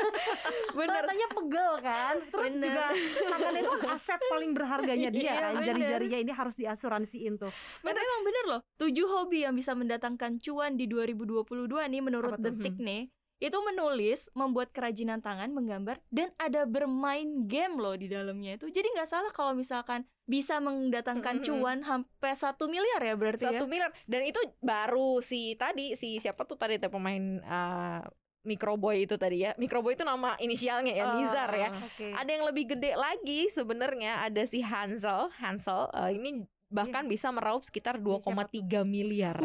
bener 0.75 1.03
Matanya 1.03 1.29
pegel 1.31 1.73
kan. 1.83 2.15
Terus 2.31 2.45
Bener. 2.51 2.67
juga 2.71 2.85
tangannya 3.31 3.61
itu 3.63 3.79
aset 3.91 4.21
paling 4.27 4.51
berharganya 4.55 5.11
dia 5.11 5.23
Iya, 5.25 5.35
kan. 5.35 5.53
bener. 5.55 5.67
Jari-jarinya 5.75 6.19
ini 6.21 6.33
harus 6.35 6.55
diasuransiin 6.55 7.35
tuh. 7.39 7.53
Tapi 7.81 7.99
emang 7.99 8.23
bener 8.23 8.45
loh, 8.47 8.61
tujuh 8.79 9.07
hobi 9.07 9.47
yang 9.47 9.55
bisa 9.55 9.73
mendatangkan 9.75 10.39
cuan 10.43 10.75
di 10.75 10.87
2022 10.87 11.45
nih 11.91 12.03
menurut? 12.03 12.37
Detik 12.39 12.77
nih, 12.77 13.09
itu 13.45 13.59
menulis, 13.61 14.25
membuat 14.33 14.73
kerajinan 14.73 15.21
tangan, 15.21 15.53
menggambar, 15.53 16.01
dan 16.09 16.33
ada 16.41 16.65
bermain 16.65 17.45
game 17.45 17.77
loh 17.77 17.93
di 17.93 18.09
dalamnya 18.09 18.57
itu. 18.57 18.73
Jadi 18.73 18.89
nggak 18.97 19.11
salah 19.13 19.29
kalau 19.37 19.53
misalkan 19.53 20.09
bisa 20.25 20.57
mendatangkan 20.65 21.45
cuan 21.45 21.85
sampai 21.85 22.33
satu 22.33 22.73
miliar 22.73 23.05
ya 23.05 23.15
berarti 23.21 23.45
satu 23.45 23.69
ya. 23.69 23.71
miliar. 23.71 23.91
Dan 24.09 24.25
itu 24.25 24.41
baru 24.65 25.21
si 25.21 25.53
tadi 25.61 25.93
si 26.01 26.17
siapa 26.25 26.49
tuh 26.49 26.57
tadi 26.57 26.81
tuh 26.81 26.89
pemain 26.89 27.45
uh, 27.45 28.01
Microboy 28.49 29.05
itu 29.05 29.21
tadi 29.21 29.45
ya. 29.45 29.53
Microboy 29.61 29.93
itu 29.93 30.05
nama 30.09 30.41
inisialnya 30.41 30.97
ya 30.97 31.05
Nizar 31.21 31.51
ya. 31.53 31.69
Oke. 31.85 32.17
ada 32.17 32.31
yang 32.33 32.45
lebih 32.49 32.77
gede 32.77 32.97
lagi 32.97 33.53
sebenarnya 33.53 34.25
ada 34.25 34.49
si 34.49 34.65
Hansel. 34.65 35.29
Hansel 35.37 35.93
uh, 35.93 36.09
ini 36.09 36.49
bahkan 36.73 37.05
bisa 37.05 37.29
meraup 37.29 37.61
sekitar 37.61 38.01
Iya, 38.01 38.21
siapa 38.25 38.49
2,3 38.49 38.89
miliar. 38.89 39.37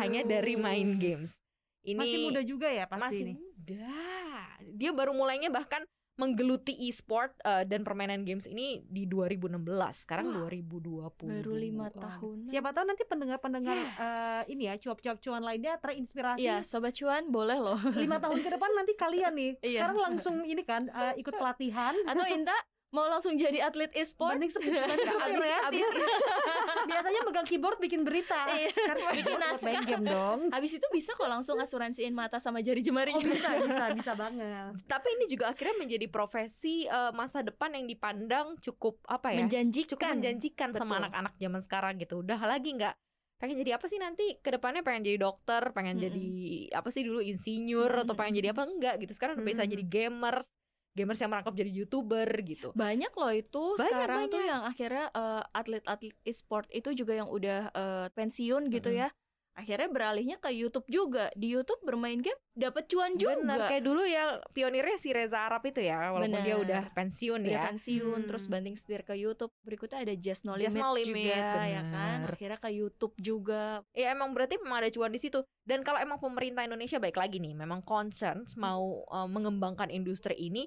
Hanya 0.00 0.22
dari 0.28 0.54
main 0.60 1.00
games 1.00 1.43
ini 1.84 2.00
Masih 2.00 2.18
muda 2.24 2.40
juga 2.42 2.68
ya 2.72 2.84
pasti 2.88 3.04
masih 3.04 3.22
ini. 3.22 3.32
muda 3.36 3.92
dia 4.74 4.90
baru 4.90 5.12
mulainya 5.12 5.52
bahkan 5.52 5.84
menggeluti 6.14 6.70
e-sport 6.86 7.34
uh, 7.42 7.66
dan 7.66 7.82
permainan 7.82 8.22
games 8.22 8.46
ini 8.46 8.86
di 8.86 9.02
2016 9.10 9.58
sekarang 10.06 10.30
Wah, 10.30 10.46
2020 10.46 11.10
Baru 11.26 11.52
lima 11.58 11.90
tahun. 11.90 12.46
Siapa 12.54 12.70
tahu 12.70 12.84
nanti 12.86 13.02
pendengar-pendengar 13.02 13.74
eh, 13.74 14.42
ini 14.54 14.70
ya 14.70 14.78
cuap-cuap 14.78 15.18
cuan 15.18 15.42
lainnya 15.42 15.74
terinspirasi. 15.82 16.38
Iya, 16.38 16.62
sobat 16.62 16.94
cuan 16.94 17.34
boleh 17.34 17.58
loh. 17.58 17.78
Lima 17.98 18.22
tahun 18.22 18.46
ke 18.46 18.50
depan 18.54 18.70
nanti 18.78 18.94
kalian 18.94 19.34
nih. 19.34 19.52
Iya. 19.58 19.80
Sekarang 19.82 19.98
langsung 19.98 20.36
ini 20.46 20.62
kan 20.62 20.86
eh, 20.86 21.18
ikut 21.18 21.34
pelatihan. 21.34 21.98
Atau 22.06 22.22
Inta 22.30 22.54
mau 22.94 23.04
langsung 23.04 23.34
jadi 23.34 23.58
atlet 23.60 23.90
e-sport? 23.92 24.38
Abis, 24.38 24.54
ya. 24.62 25.58
abis 25.66 25.82
Biasanya 26.86 27.20
megang 27.22 27.42
keyboard 27.44 27.78
bikin 27.78 28.02
berita. 28.02 28.46
Iya, 28.46 28.70
Kan 28.70 28.96
bikin 29.12 29.24
main 29.26 29.42
naskah. 29.42 29.82
game 29.82 30.04
dong. 30.04 30.40
Habis 30.48 30.72
itu 30.74 30.86
bisa 30.88 31.10
kok 31.12 31.26
langsung 31.26 31.58
asuransiin 31.58 32.12
mata 32.12 32.38
sama 32.38 32.60
jari 32.60 32.78
Oh, 32.78 32.86
jemari 32.86 33.10
juga. 33.12 33.34
bisa, 33.34 33.50
bisa, 33.58 33.84
bisa 33.92 34.12
banget. 34.14 34.76
tapi 34.84 35.08
ini 35.10 35.24
juga 35.26 35.48
akhirnya 35.48 35.74
menjadi 35.76 36.06
profesi 36.06 36.84
eh, 36.84 37.10
masa 37.10 37.40
depan 37.40 37.72
yang 37.72 37.84
dipandang 37.84 38.54
cukup 38.60 39.00
apa 39.04 39.32
ya 39.32 39.42
Menjanjikan. 39.42 39.90
cukup 39.90 40.08
menjanjikan 40.14 40.68
sama 40.70 40.84
Betul. 40.90 41.00
anak-anak 41.02 41.32
zaman 41.34 41.60
sekarang 41.60 41.92
gitu 41.96 42.20
udah 42.20 42.38
lagi 42.38 42.70
nggak 42.70 42.94
pengen 43.34 43.56
jadi 43.58 43.70
apa 43.74 43.86
sih 43.86 43.96
nanti 43.96 44.38
ke 44.38 44.50
depannya 44.50 44.80
pengen 44.80 45.02
jadi 45.02 45.18
dokter 45.18 45.72
pengen 45.72 45.96
Mm-mm. 45.96 46.06
jadi 46.06 46.26
apa 46.72 46.88
sih 46.88 47.02
dulu 47.02 47.18
insinyur 47.18 48.04
atau 48.04 48.14
pengen 48.14 48.38
jadi 48.38 48.52
apa 48.52 48.62
enggak 48.64 48.94
gitu 48.98 49.12
sekarang 49.12 49.34
udah 49.34 49.46
bisa 49.46 49.64
jadi 49.64 49.82
gamers 49.82 50.46
gamers 50.94 51.18
yang 51.18 51.28
merangkap 51.28 51.52
jadi 51.52 51.70
youtuber 51.74 52.24
gitu 52.40 52.70
Banyak 52.72 53.12
loh 53.12 53.30
itu 53.30 53.64
Banyak, 53.74 53.82
sekarang 53.84 54.20
tuh 54.24 54.38
banyak. 54.38 54.48
yang 54.48 54.62
akhirnya 54.62 55.04
eh, 55.10 55.42
atlet-atlet 55.52 56.14
e-sport 56.22 56.66
itu 56.70 56.90
juga 56.92 57.12
yang 57.14 57.28
udah 57.28 57.60
eh, 57.68 58.06
pensiun 58.10 58.70
gitu 58.70 58.88
Mm-mm. 58.88 59.02
ya. 59.02 59.10
Akhirnya 59.54 59.86
beralihnya 59.86 60.42
ke 60.42 60.50
YouTube 60.50 60.82
juga. 60.88 61.30
Di 61.32 61.46
YouTube 61.46 61.78
bermain 61.80 62.18
game 62.18 62.34
dapat 62.58 62.90
cuan 62.90 63.14
juga. 63.14 63.38
Bener 63.38 63.62
kayak 63.64 63.82
dulu 63.82 64.02
ya 64.02 64.42
pionirnya 64.50 64.98
si 64.98 65.14
Reza 65.14 65.46
Arab 65.46 65.62
itu 65.62 65.78
ya 65.78 66.10
walaupun 66.10 66.42
dia 66.42 66.58
Bener. 66.58 66.66
udah 66.66 66.82
pensiun 66.90 67.38
Udah 67.38 67.52
ya 67.52 67.60
pensiun 67.70 68.18
Hmm. 68.18 68.26
terus 68.26 68.50
banding 68.50 68.74
setir 68.74 69.02
ke 69.02 69.14
YouTube. 69.14 69.54
Berikutnya 69.62 70.02
ada 70.02 70.10
Just 70.12 70.42
No 70.42 70.58
Just 70.58 70.74
Limit, 70.74 70.82
No 70.82 70.90
Limit, 70.92 71.38
juga 71.38 71.62
ya 71.64 71.82
kan. 71.86 72.16
bener. 72.18 72.34
Akhirnya 72.34 72.58
ke 72.58 72.70
YouTube 72.72 73.14
juga. 73.16 73.62
ya 73.92 74.10
emang 74.10 74.34
berarti 74.34 74.58
memang 74.58 74.82
ada 74.82 74.90
cuan 74.90 75.10
di 75.10 75.18
situ 75.18 75.38
dan 75.62 75.80
kalau 75.80 75.98
emang 75.98 76.18
pemerintah 76.18 76.66
Indonesia 76.66 76.98
baik 76.98 77.14
lagi 77.14 77.38
nih 77.38 77.54
memang 77.54 77.78
concerns 77.80 78.58
mau 78.58 79.06
uh, 79.06 79.30
mengembangkan 79.30 79.86
industri 79.88 80.34
ini 80.36 80.66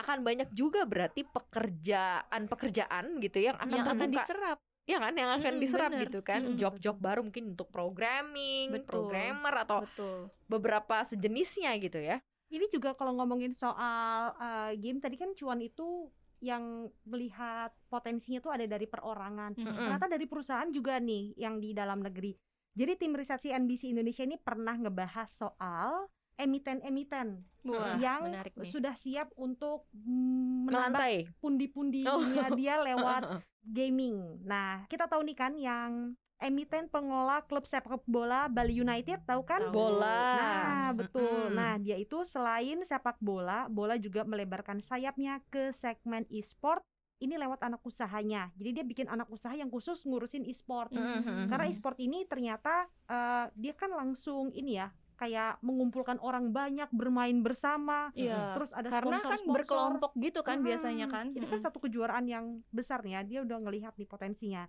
akan 0.00 0.18
banyak 0.24 0.48
juga 0.52 0.84
berarti 0.84 1.22
pekerjaan 1.24 2.48
pekerjaan 2.48 3.20
gitu 3.20 3.38
yang 3.40 3.56
akan 3.60 3.70
yang 3.70 3.86
akan 3.86 3.96
terbuka 4.00 4.24
diserap. 4.26 4.58
ya 4.88 4.98
kan 4.98 5.14
yang 5.14 5.30
akan 5.30 5.52
Mm-mm, 5.54 5.62
diserap 5.62 5.90
bener. 5.92 6.02
gitu 6.08 6.18
kan 6.24 6.40
job-job 6.56 6.96
baru 6.98 7.20
mungkin 7.22 7.54
untuk 7.54 7.68
programming 7.70 8.74
Betul. 8.74 8.88
programmer 8.88 9.54
atau 9.62 9.78
Betul. 9.86 10.18
beberapa 10.48 11.04
sejenisnya 11.06 11.76
gitu 11.78 12.00
ya 12.00 12.18
Ini 12.50 12.66
juga 12.66 12.98
kalau 12.98 13.14
ngomongin 13.14 13.54
soal 13.54 14.34
eh, 14.34 14.74
game 14.82 14.98
tadi 14.98 15.14
kan 15.14 15.30
cuan 15.38 15.62
itu 15.62 16.10
yang 16.42 16.90
melihat 17.06 17.70
potensinya 17.86 18.40
tuh 18.42 18.50
ada 18.50 18.66
dari 18.66 18.90
perorangan. 18.90 19.54
Mm-mm. 19.54 19.70
Ternyata 19.76 20.10
dari 20.10 20.26
perusahaan 20.26 20.66
juga 20.72 20.98
nih 20.98 21.36
yang 21.38 21.62
di 21.62 21.70
dalam 21.70 22.00
negeri. 22.02 22.34
Jadi 22.74 22.96
tim 22.98 23.12
riset 23.14 23.44
NBC 23.44 23.94
Indonesia 23.94 24.24
ini 24.26 24.34
pernah 24.34 24.74
ngebahas 24.74 25.28
soal 25.30 26.08
emiten-emiten 26.40 27.44
Wah, 27.68 28.00
yang 28.00 28.32
menarik 28.32 28.56
nih. 28.56 28.72
sudah 28.72 28.96
siap 28.96 29.28
untuk 29.36 29.84
mm, 29.92 30.72
menambah 30.72 30.96
melantai 30.96 31.14
pundi-pundinya 31.44 32.46
dia 32.56 32.80
lewat 32.88 33.44
gaming. 33.60 34.40
Nah, 34.48 34.88
kita 34.88 35.04
tahu 35.04 35.20
nih 35.28 35.36
kan 35.36 35.52
yang 35.60 36.16
emiten 36.40 36.88
pengelola 36.88 37.44
klub 37.44 37.68
sepak 37.68 38.00
bola 38.08 38.48
Bali 38.48 38.80
United, 38.80 39.20
tahu 39.28 39.44
kan? 39.44 39.60
Bola 39.68 40.24
Nah, 40.40 40.88
betul. 40.96 41.52
Mm-mm. 41.52 41.56
Nah, 41.56 41.76
dia 41.76 42.00
itu 42.00 42.24
selain 42.24 42.80
sepak 42.88 43.20
bola, 43.20 43.68
bola 43.68 44.00
juga 44.00 44.24
melebarkan 44.24 44.80
sayapnya 44.80 45.44
ke 45.52 45.70
segmen 45.76 46.24
e-sport. 46.32 46.80
Ini 47.20 47.36
lewat 47.36 47.60
anak 47.60 47.84
usahanya. 47.84 48.48
Jadi 48.56 48.80
dia 48.80 48.84
bikin 48.84 49.04
anak 49.04 49.28
usaha 49.28 49.52
yang 49.52 49.68
khusus 49.68 50.00
ngurusin 50.08 50.48
e-sport. 50.48 50.88
Mm-mm. 50.96 51.52
Karena 51.52 51.68
e-sport 51.68 52.00
ini 52.00 52.24
ternyata 52.24 52.88
eh, 53.12 53.52
dia 53.52 53.76
kan 53.76 53.92
langsung 53.92 54.48
ini 54.56 54.80
ya, 54.80 54.88
kayak 55.20 55.60
mengumpulkan 55.60 56.16
orang 56.18 56.48
banyak 56.48 56.88
bermain 56.90 57.44
bersama. 57.44 58.08
Iya. 58.16 58.56
Terus 58.56 58.72
ada 58.72 58.88
Karena 58.88 59.20
kan 59.20 59.36
sponsor-sponsor. 59.36 59.52
berkelompok 59.60 60.12
gitu 60.16 60.40
kan 60.40 60.56
Mm-mm. 60.58 60.68
biasanya 60.72 61.06
kan. 61.06 61.26
Ini 61.30 61.44
kan 61.44 61.60
satu 61.60 61.76
kejuaraan 61.78 62.24
yang 62.24 62.44
besar 62.72 63.04
nih 63.04 63.12
ya. 63.12 63.22
Dia 63.22 63.38
udah 63.44 63.58
ngelihat 63.60 63.92
nih 63.94 64.08
potensinya. 64.08 64.64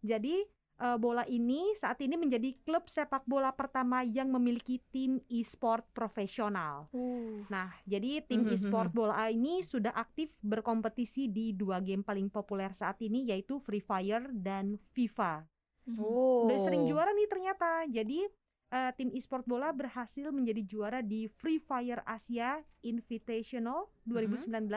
Jadi 0.00 0.46
eh, 0.76 0.98
bola 1.00 1.24
ini 1.24 1.72
saat 1.74 1.98
ini 1.98 2.14
menjadi 2.14 2.52
klub 2.62 2.84
sepak 2.86 3.24
bola 3.24 3.48
pertama 3.50 4.04
yang 4.04 4.28
memiliki 4.28 4.78
tim 4.92 5.18
e-sport 5.26 5.82
profesional. 5.90 6.86
Uh. 6.92 7.42
Nah, 7.48 7.72
jadi 7.82 8.20
tim 8.22 8.44
Mhm, 8.44 8.52
e-sport 8.52 8.92
bola 8.92 9.26
ini 9.26 9.64
sudah 9.64 9.90
aktif 9.90 10.30
berkompetisi 10.38 11.26
di 11.26 11.50
dua 11.50 11.80
game 11.80 12.04
paling 12.04 12.28
populer 12.28 12.70
saat 12.72 13.00
ini 13.00 13.24
yaitu 13.24 13.56
Free 13.58 13.80
Fire 13.80 14.28
dan 14.30 14.76
FIFA. 14.92 15.48
oh 15.96 16.44
Udah 16.44 16.58
sering 16.60 16.84
juara 16.84 17.08
nih 17.10 17.24
ternyata. 17.26 17.88
Jadi 17.88 18.28
eh, 18.70 18.92
tim 18.98 19.10
e-sport 19.14 19.46
bola 19.46 19.70
berhasil 19.70 20.30
menjadi 20.34 20.62
juara 20.66 21.00
di 21.02 21.30
Free 21.30 21.62
Fire 21.62 22.02
Asia 22.06 22.58
Invitational 22.82 23.90
2019, 24.06 24.70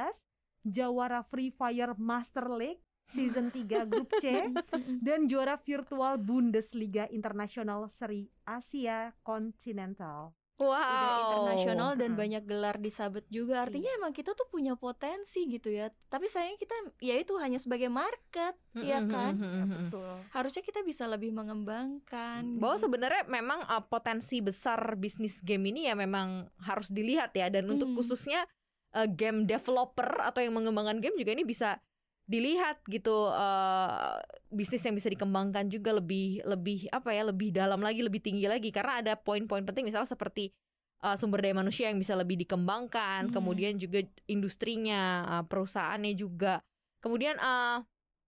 jawara 0.68 1.26
Free 1.26 1.50
Fire 1.54 1.96
Master 1.98 2.50
League 2.52 2.82
season 3.10 3.50
3 3.54 3.90
grup 3.90 4.10
C 4.22 4.54
dan 5.06 5.26
juara 5.26 5.58
virtual 5.58 6.22
Bundesliga 6.22 7.10
Internasional 7.10 7.90
Seri 7.90 8.30
Asia 8.46 9.14
Continental. 9.26 10.39
Wow 10.60 10.68
Udah 10.70 11.16
internasional 11.32 11.92
dan 11.96 12.14
banyak 12.14 12.44
gelar 12.44 12.76
disabet 12.78 13.24
juga. 13.28 13.64
Artinya 13.64 13.90
emang 13.96 14.12
kita 14.12 14.36
tuh 14.36 14.46
punya 14.46 14.76
potensi 14.76 15.48
gitu 15.48 15.72
ya. 15.72 15.88
Tapi 16.08 16.28
sayangnya 16.28 16.60
kita 16.60 16.76
ya 17.00 17.16
itu 17.16 17.34
hanya 17.40 17.58
sebagai 17.58 17.88
market, 17.88 18.54
ya 18.76 19.00
Mm-mm, 19.00 19.10
kan? 19.10 19.34
mm-mm. 19.40 19.68
Betul. 19.88 20.14
Harusnya 20.30 20.62
kita 20.62 20.84
bisa 20.84 21.08
lebih 21.08 21.32
mengembangkan. 21.32 22.60
bahwa 22.60 22.76
gitu. 22.76 22.84
sebenarnya 22.86 23.24
memang 23.26 23.64
uh, 23.66 23.82
potensi 23.82 24.40
besar 24.40 24.78
bisnis 24.96 25.40
game 25.40 25.72
ini 25.72 25.88
ya 25.88 25.96
memang 25.96 26.52
harus 26.62 26.92
dilihat 26.92 27.32
ya 27.34 27.48
dan 27.48 27.66
untuk 27.66 27.90
Hmm. 27.90 27.98
khususnya 27.98 28.46
uh, 28.94 29.08
game 29.08 29.46
developer 29.46 30.08
atau 30.22 30.44
yang 30.44 30.54
mengembangkan 30.54 31.00
game 31.00 31.16
juga 31.16 31.32
ini 31.34 31.42
bisa 31.42 31.80
dilihat 32.30 32.86
gitu 32.86 33.34
uh, 33.34 34.22
bisnis 34.54 34.86
yang 34.86 34.94
bisa 34.94 35.10
dikembangkan 35.10 35.66
juga 35.66 35.98
lebih 35.98 36.46
lebih 36.46 36.86
apa 36.94 37.10
ya 37.10 37.26
lebih 37.26 37.50
dalam 37.50 37.82
lagi 37.82 38.06
lebih 38.06 38.22
tinggi 38.22 38.46
lagi 38.46 38.70
karena 38.70 39.02
ada 39.02 39.14
poin-poin 39.18 39.66
penting 39.66 39.90
misalnya 39.90 40.14
seperti 40.14 40.54
uh, 41.02 41.18
sumber 41.18 41.42
daya 41.42 41.58
manusia 41.58 41.90
yang 41.90 41.98
bisa 41.98 42.14
lebih 42.14 42.38
dikembangkan 42.46 43.30
Hmm. 43.30 43.34
kemudian 43.34 43.82
juga 43.82 44.06
industrinya 44.30 45.26
uh, 45.26 45.44
perusahaannya 45.50 46.14
juga 46.14 46.62
kemudian 47.02 47.34
uh, 47.42 47.82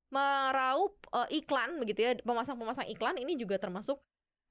meraup 0.09 0.97
uh, 1.13 1.29
iklan 1.29 1.77
begitu 1.77 2.01
ya 2.01 2.11
pemasang-pemasang 2.25 2.89
iklan 2.89 3.21
ini 3.21 3.37
juga 3.37 3.61
termasuk 3.61 4.01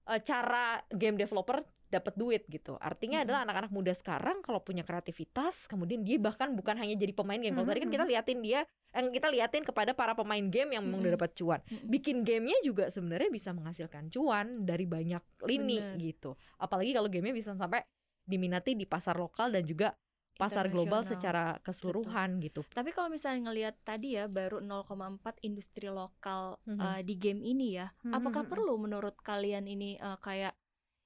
uh, 0.06 0.20
cara 0.22 0.78
game 0.94 1.18
developer 1.18 1.58
dapat 1.90 2.14
duit 2.14 2.46
gitu. 2.46 2.78
Artinya 2.78 3.20
Mm-mm. 3.20 3.26
adalah 3.28 3.40
anak-anak 3.44 3.72
muda 3.74 3.92
sekarang 3.92 4.40
kalau 4.40 4.62
punya 4.62 4.86
kreativitas 4.86 5.66
kemudian 5.66 6.06
dia 6.06 6.16
bahkan 6.16 6.54
bukan 6.54 6.78
hanya 6.78 6.94
jadi 6.94 7.10
pemain 7.12 7.36
game. 7.36 7.52
Kalau 7.52 7.66
tadi 7.66 7.82
kan 7.82 7.90
kita 7.90 8.06
liatin 8.06 8.38
dia 8.40 8.60
yang 8.90 9.10
kita 9.10 9.26
liatin 9.28 9.62
kepada 9.66 9.90
para 9.92 10.14
pemain 10.14 10.42
game 10.46 10.78
yang 10.78 10.82
memang 10.86 11.02
udah 11.02 11.18
dapat 11.18 11.34
cuan. 11.34 11.60
Bikin 11.84 12.22
gamenya 12.22 12.58
juga 12.62 12.88
sebenarnya 12.88 13.28
bisa 13.28 13.50
menghasilkan 13.50 14.08
cuan 14.08 14.62
dari 14.62 14.86
banyak 14.86 15.22
lini 15.44 15.78
Bener. 15.82 15.98
gitu. 15.98 16.38
Apalagi 16.56 16.94
kalau 16.94 17.10
gamenya 17.10 17.34
bisa 17.34 17.50
sampai 17.54 17.82
diminati 18.22 18.78
di 18.78 18.86
pasar 18.86 19.18
lokal 19.18 19.50
dan 19.50 19.66
juga 19.66 19.90
pasar 20.38 20.72
global 20.72 21.04
secara 21.04 21.60
keseluruhan 21.60 22.40
gitu. 22.40 22.64
Tapi 22.72 22.96
kalau 22.96 23.12
misalnya 23.12 23.52
ngelihat 23.52 23.76
tadi 23.84 24.16
ya 24.16 24.24
baru 24.24 24.64
0,4 24.64 25.36
industri 25.44 25.92
lokal 25.92 26.56
Mhm. 26.64 26.80
eh, 26.80 27.00
di 27.04 27.14
game 27.20 27.44
ini 27.44 27.76
ya, 27.76 27.92
Mhm, 28.00 28.14
apakah 28.16 28.48
mhm. 28.48 28.50
perlu 28.50 28.74
menurut 28.80 29.20
kalian 29.20 29.68
ini 29.68 30.00
eh, 30.00 30.16
kayak 30.16 30.56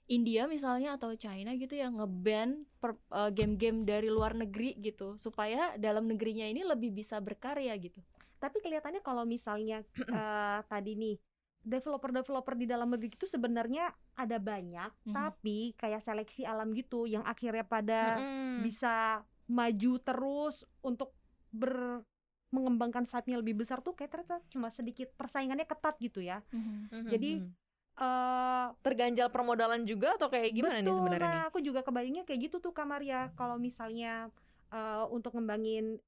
India 0.05 0.45
misalnya 0.45 1.01
atau 1.01 1.17
China 1.17 1.57
gitu 1.57 1.73
yang 1.75 1.97
ngeban 1.97 2.69
per- 2.77 3.01
eh, 3.11 3.31
game-game 3.33 3.89
dari 3.89 4.13
luar 4.13 4.37
negeri 4.37 4.77
gitu 4.79 5.17
supaya 5.17 5.75
dalam 5.81 6.05
negerinya 6.05 6.45
ini 6.45 6.61
lebih 6.61 6.93
bisa 6.93 7.17
berkarya 7.19 7.73
gitu. 7.81 8.01
Tapi 8.37 8.61
kelihatannya 8.61 9.01
kalau 9.01 9.25
misalnya 9.25 9.81
eh, 10.13 10.61
tadi 10.69 10.93
nih 10.95 11.17
developer-developer 11.65 12.55
di 12.61 12.69
dalam 12.69 12.93
negeri 12.93 13.09
itu 13.09 13.25
sebenarnya 13.25 13.89
ada 14.15 14.37
banyak, 14.37 14.93
Mhm. 15.09 15.15
tapi 15.17 15.73
kayak 15.81 16.05
seleksi 16.05 16.45
alam 16.45 16.77
gitu 16.77 17.09
yang 17.09 17.25
akhirnya 17.25 17.65
pada 17.65 18.21
Mm-mm. 18.21 18.61
bisa 18.61 19.25
maju 19.49 19.93
terus 20.01 20.65
untuk 20.85 21.17
ber 21.49 22.05
mengembangkan 22.53 23.03
sayapnya 23.09 23.43
lebih 23.43 23.59
besar 23.59 23.83
tuh 23.83 23.97
kayak 23.99 24.15
ternyata 24.15 24.39
cuma 24.47 24.71
sedikit 24.71 25.11
persaingannya 25.17 25.67
ketat 25.67 25.99
gitu 25.99 26.23
ya. 26.23 26.39
Mhm, 26.53 27.11
Jadi 27.11 27.31
mhm. 27.41 27.51
Eh 27.99 28.67
terganjal 28.85 29.29
permodalan 29.31 29.83
juga 29.87 30.15
atau 30.19 30.29
kayak 30.33 30.51
gimana 30.55 30.79
nih 30.83 30.91
betul, 30.91 30.99
sebenarnya 30.99 31.29
nih? 31.31 31.43
nah, 31.43 31.51
aku 31.51 31.59
juga 31.61 31.81
kebayangnya 31.85 32.25
kayak 32.27 32.41
gitu 32.51 32.57
tuh 32.63 32.73
Kamaria. 32.73 33.31
Kalau 33.37 33.57
misalnya 33.61 34.31
eh, 34.73 35.05
untuk 35.13 35.35
ngembangin 35.37 35.99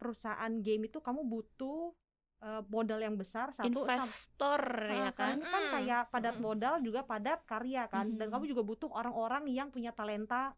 perusahaan 0.00 0.52
game 0.62 0.90
itu 0.90 0.98
kamu 0.98 1.22
butuh 1.28 1.94
eh, 2.42 2.62
modal 2.68 2.98
yang 3.00 3.14
besar 3.20 3.54
satu 3.54 3.86
sam- 3.86 4.10
investor 4.10 4.60
ya 4.90 5.10
kan 5.14 5.38
kan 5.40 5.52
kan 5.52 5.62
Mm. 5.62 5.72
kayak 5.78 6.02
padat 6.12 6.36
Mm. 6.36 6.42
modal 6.42 6.74
juga 6.82 7.00
padat 7.06 7.40
karya 7.46 7.86
kan 7.88 8.06
dan 8.18 8.26
Mhm. 8.28 8.32
kamu 8.34 8.44
juga 8.52 8.62
butuh 8.66 8.90
orang-orang 8.90 9.44
yang 9.52 9.68
punya 9.70 9.92
talenta 9.94 10.56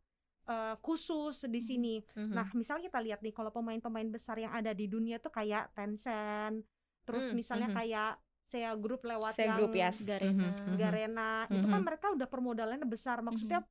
eh, 0.48 0.76
khusus 0.84 1.44
di 1.48 1.60
sini. 1.64 1.94
Mhm. 2.16 2.34
Nah, 2.36 2.46
misalnya 2.52 2.88
kita 2.92 3.00
lihat 3.00 3.20
nih 3.24 3.32
kalau 3.32 3.48
pemain-pemain 3.48 4.08
besar 4.12 4.36
yang 4.36 4.52
ada 4.52 4.72
di 4.76 4.86
dunia 4.88 5.16
tuh 5.16 5.32
kayak 5.32 5.72
Tencent, 5.76 6.64
terus 7.08 7.32
Hmm, 7.32 7.36
misalnya 7.36 7.68
kayak 7.72 8.20
Sea 8.54 8.78
Group 8.78 9.02
lewat 9.02 9.34
Saya 9.34 9.50
yang 9.50 9.58
grup 9.58 9.74
ya. 9.74 9.90
Garena. 9.90 10.48
Garena, 10.72 11.30
itu 11.48 11.66
kan 11.66 11.74
Mhm. 11.76 11.84
mereka 11.84 12.06
udah 12.08 12.28
permodalannya 12.28 12.86
besar. 12.86 13.18
Maksudnya 13.18 13.60
Mhm. 13.60 13.70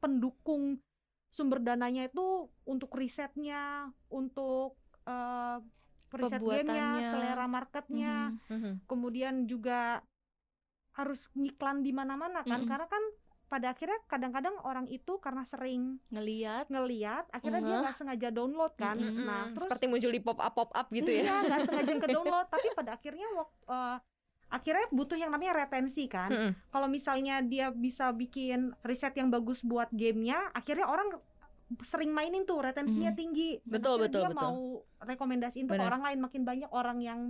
pendukung 0.00 0.80
sumber 1.28 1.60
dananya 1.60 2.08
itu 2.08 2.24
untuk 2.64 2.88
risetnya, 2.94 3.92
untuk 4.08 4.80
eh, 5.04 5.58
riset 6.10 6.40
gamenya, 6.40 7.12
selera 7.12 7.44
marketnya, 7.44 8.32
Mhm. 8.48 8.48
Mhm. 8.48 8.72
kemudian 8.86 9.44
juga 9.44 10.00
harus 10.90 11.28
ngiklan 11.34 11.82
di 11.82 11.90
mana-mana 11.90 12.40
kan 12.40 12.62
Mhm. 12.62 12.68
karena 12.70 12.86
kan 12.86 13.04
pada 13.44 13.68
akhirnya 13.68 14.00
kadang-kadang 14.06 14.56
orang 14.62 14.88
itu 14.88 15.18
karena 15.18 15.44
sering 15.44 16.00
ngeliat 16.08 16.66
ngeliat 16.66 17.28
akhirnya 17.28 17.60
dia 17.60 17.68
Ngeh. 17.68 17.82
nggak 17.82 17.96
sengaja 17.96 18.28
download 18.30 18.72
kan 18.74 18.96
Mm-mm. 18.96 19.22
nah 19.22 19.42
Mm, 19.44 19.52
terus 19.52 19.62
seperti 19.64 19.84
muncul 19.86 20.08
di 20.08 20.18
pop 20.18 20.38
up 20.38 20.54
pop 20.54 20.70
up 20.72 20.86
gitu 20.88 21.06
ya. 21.06 21.20
iya 21.20 21.34
nggak 21.44 21.60
sengaja 21.66 21.92
ke 21.94 22.08
download 22.08 22.46
tapi 22.54 22.66
pada 22.72 22.90
akhirnya 22.94 23.26
wak- 23.28 23.58
eh, 23.68 23.96
akhirnya 24.46 24.86
butuh 24.88 25.14
yang 25.14 25.28
namanya 25.28 25.56
retensi 25.56 26.06
kan 26.06 26.30
Mhm. 26.30 26.50
kalau 26.68 26.86
misalnya 26.86 27.40
dia 27.40 27.68
bisa 27.68 28.10
bikin 28.10 28.70
riset 28.80 29.12
yang 29.14 29.28
bagus 29.28 29.60
buat 29.60 29.88
gamenya 29.90 30.52
akhirnya 30.52 30.84
orang 30.84 31.18
sering 31.82 32.12
mainin 32.12 32.44
tuh 32.44 32.60
retensinya 32.60 33.10
Mhm. 33.10 33.18
tinggi 33.18 33.50
Betul, 33.64 33.98
akhirnya 33.98 34.04
betul, 34.04 34.20
dia 34.20 34.30
betul. 34.30 34.40
mau 34.40 34.56
rekomendasiin 35.00 35.64
tuh 35.66 35.74
ke 35.74 35.82
orang 35.82 36.02
lain 36.02 36.18
makin 36.20 36.42
banyak 36.42 36.70
orang 36.70 36.98
yang 37.00 37.20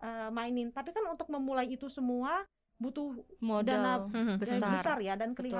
eh, 0.00 0.28
mainin 0.28 0.72
tapi 0.72 0.90
kan 0.90 1.04
untuk 1.06 1.28
memulai 1.28 1.68
itu 1.68 1.84
semua 1.86 2.40
butuh 2.80 3.12
modal 3.38 4.08
Mhm. 4.08 4.40
dan 4.40 4.40
Besar. 4.40 4.70
besar 4.72 4.98
ya 4.98 5.12
dan 5.12 5.36
Betul. 5.36 5.52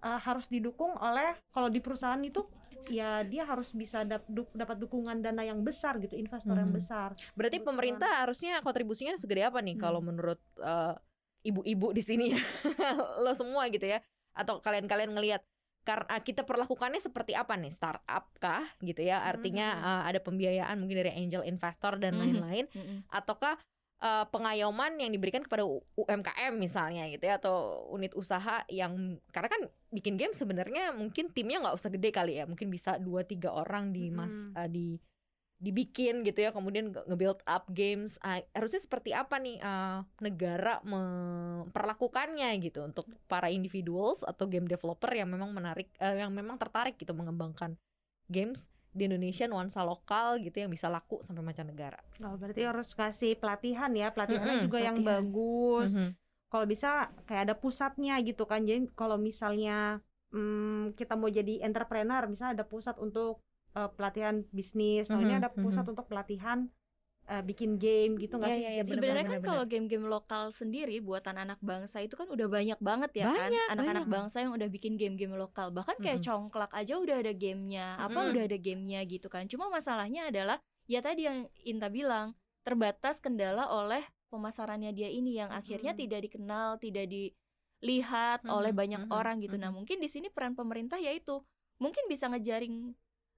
Eh, 0.00 0.20
harus 0.20 0.46
didukung 0.46 0.96
oleh 0.96 1.36
kalau 1.50 1.68
di 1.68 1.78
perusahaan 1.78 2.20
itu 2.20 2.44
ya 2.88 3.22
dia 3.22 3.44
harus 3.44 3.70
bisa 3.70 4.02
dap- 4.02 4.26
du- 4.26 4.50
dapat 4.50 4.76
dukungan 4.76 5.20
dana 5.20 5.44
yang 5.44 5.62
besar 5.62 6.00
gitu 6.00 6.16
investor 6.16 6.56
yang 6.56 6.72
Mhm. 6.72 6.78
besar 6.80 7.14
Berarti 7.32 7.60
pemerintah 7.60 8.24
harusnya 8.24 8.58
kontribusinya 8.60 9.14
segede 9.14 9.44
apa 9.44 9.60
nih 9.60 9.76
Hmm. 9.78 9.82
kalau 9.82 10.00
menurut 10.00 10.40
eh, 10.58 10.94
ibu-ibu 11.42 11.92
di 11.92 12.02
sini 12.02 12.34
ya? 12.34 12.40
Lo 13.24 13.32
semua 13.32 13.68
gitu 13.68 13.84
ya? 13.84 14.00
Atau 14.32 14.60
kalian-kalian 14.60 15.12
ngelihat 15.12 15.40
karena 15.80 16.20
kita 16.20 16.44
perlakukannya 16.44 17.00
seperti 17.00 17.32
apa 17.32 17.56
nih? 17.56 17.72
Startup 17.72 18.28
kah 18.36 18.64
gitu 18.80 19.00
ya? 19.00 19.22
Artinya 19.22 19.66
Mhm. 19.72 19.84
eh, 19.84 20.02
ada 20.10 20.20
pembiayaan 20.20 20.76
mungkin 20.76 20.98
dari 20.98 21.12
angel 21.14 21.46
investor 21.46 21.96
dan 21.96 22.16
Mhm. 22.16 22.20
lain-lain 22.20 22.64
Mm-mm. 22.72 22.98
ataukah 23.08 23.56
eh, 24.00 24.24
pengayoman 24.32 24.96
yang 24.96 25.12
diberikan 25.12 25.44
kepada 25.44 25.64
UMKM 25.96 26.56
misalnya 26.56 27.06
gitu 27.12 27.24
ya 27.24 27.36
atau 27.36 27.86
unit 27.92 28.12
usaha 28.16 28.64
yang 28.72 29.20
karena 29.30 29.48
kan 29.52 29.62
bikin 29.92 30.16
game 30.16 30.32
sebenarnya 30.32 30.92
mungkin 30.96 31.28
timnya 31.30 31.60
nggak 31.60 31.76
usah 31.76 31.92
gede 31.92 32.10
kali 32.10 32.40
ya 32.40 32.44
mungkin 32.48 32.72
bisa 32.72 32.96
dua 32.96 33.22
tiga 33.22 33.52
orang 33.52 33.92
di 33.92 34.08
mas 34.08 34.32
Mm-mm. 34.32 34.56
eh, 34.56 34.68
di 34.70 34.86
dibikin 35.60 36.24
gitu 36.24 36.40
ya 36.40 36.56
kemudian 36.56 36.88
nge- 36.88 37.04
nge-build 37.04 37.44
up 37.44 37.68
games 37.68 38.16
Ah, 38.24 38.40
harusnya 38.56 38.80
seperti 38.80 39.12
apa 39.12 39.36
nih 39.36 39.60
eh, 39.60 39.98
negara 40.24 40.80
memperlakukannya 40.80 42.48
gitu 42.64 42.80
untuk 42.80 43.04
para 43.28 43.52
individuals 43.52 44.24
atau 44.24 44.48
game 44.48 44.64
developer 44.64 45.12
yang 45.12 45.28
memang 45.28 45.52
menarik 45.52 45.92
eh, 46.00 46.24
yang 46.24 46.32
memang 46.32 46.56
tertarik 46.56 46.96
gitu 46.96 47.12
mengembangkan 47.12 47.76
games 48.32 48.72
di 48.96 49.02
Indonesia 49.08 49.44
nuansa 49.52 49.80
lokal 49.90 50.28
gitu 50.44 50.56
yang 50.62 50.70
bisa 50.76 50.88
laku 50.90 51.16
sampai 51.26 51.42
mancanegara. 51.46 52.00
oh, 52.24 52.34
berarti 52.40 52.62
harus 52.70 52.88
kasih 53.00 53.32
pelatihan 53.40 53.90
ya 53.96 54.08
pelatihannya 54.14 54.56
Mm-mm, 54.56 54.66
juga 54.66 54.78
yang 54.88 54.96
pelatihan. 54.98 55.08
bagus 55.10 55.90
Mhm. 55.96 56.08
kalau 56.50 56.66
bisa 56.72 56.88
kayak 57.28 57.42
ada 57.48 57.54
pusatnya 57.62 58.14
gitu 58.28 58.42
kan 58.50 58.60
jadi 58.68 58.80
kalau 59.00 59.16
misalnya 59.28 60.02
hmm, 60.34 60.94
kita 60.98 61.14
mau 61.20 61.30
jadi 61.30 61.62
entrepreneur 61.66 62.22
misalnya 62.30 62.52
ada 62.62 62.66
pusat 62.72 62.96
untuk 62.98 63.32
eh, 63.78 63.90
pelatihan 63.96 64.42
bisnis 64.56 65.04
nah 65.12 65.20
ini 65.24 65.32
Mhm, 65.32 65.40
ada 65.40 65.48
pusat 65.62 65.84
mhm. 65.86 65.90
untuk 65.92 66.06
pelatihan 66.10 66.58
eh, 67.28 67.42
bikin 67.42 67.76
game 67.76 68.16
gitu 68.16 68.36
nggak 68.36 68.48
Iya, 68.48 68.56
sih 68.56 68.62
iya, 68.62 68.70
iya, 68.70 68.82
Jadi 68.82 68.90
Sebenarnya 68.90 69.24
benar, 69.24 69.34
kan 69.36 69.40
kalau 69.44 69.64
game-game 69.66 70.06
lokal 70.06 70.44
sendiri 70.50 70.96
buatan 71.00 71.36
anak 71.36 71.58
bangsa 71.60 72.00
itu 72.00 72.14
kan 72.16 72.26
udah 72.28 72.46
banyak 72.48 72.78
banget 72.80 73.10
ya 73.14 73.26
kan 73.30 73.50
Banyak, 73.50 73.66
anak-anak 73.68 74.04
banyak. 74.04 74.14
bangsa 74.14 74.36
yang 74.42 74.52
udah 74.56 74.68
bikin 74.68 74.94
game-game 74.96 75.34
lokal 75.36 75.70
bahkan 75.70 75.96
kayak 76.00 76.18
Mm-mm. 76.18 76.26
congklak 76.26 76.72
aja 76.72 76.94
udah 76.98 77.16
ada 77.20 77.32
gamenya 77.32 77.98
apa 77.98 78.14
Mm-mm. 78.14 78.30
udah 78.32 78.42
ada 78.48 78.56
gamenya 78.58 79.00
gitu 79.04 79.26
kan 79.28 79.46
cuma 79.46 79.68
masalahnya 79.68 80.30
adalah 80.30 80.58
ya 80.86 81.00
tadi 81.00 81.26
yang 81.28 81.46
Inta 81.62 81.86
bilang 81.88 82.34
terbatas 82.62 83.18
kendala 83.18 83.70
oleh 83.70 84.02
pemasarannya 84.28 84.90
dia 84.90 85.08
ini 85.08 85.38
yang 85.38 85.50
akhirnya 85.50 85.92
Mm-mm. 85.92 86.02
tidak 86.06 86.20
dikenal 86.26 86.78
tidak 86.78 87.06
dilihat 87.80 88.40
oleh 88.46 88.70
Mhm, 88.70 88.78
banyak 88.80 89.02
mhm, 89.06 89.10
orang 89.10 89.36
gitu 89.40 89.56
nah 89.56 89.70
mhm. 89.70 89.82
mungkin 89.82 89.98
di 90.00 90.08
sini 90.10 90.28
peran 90.28 90.54
pemerintah 90.54 90.98
yaitu 91.00 91.40
mungkin 91.80 92.04
bisa 92.10 92.28
ngejaring 92.28 92.92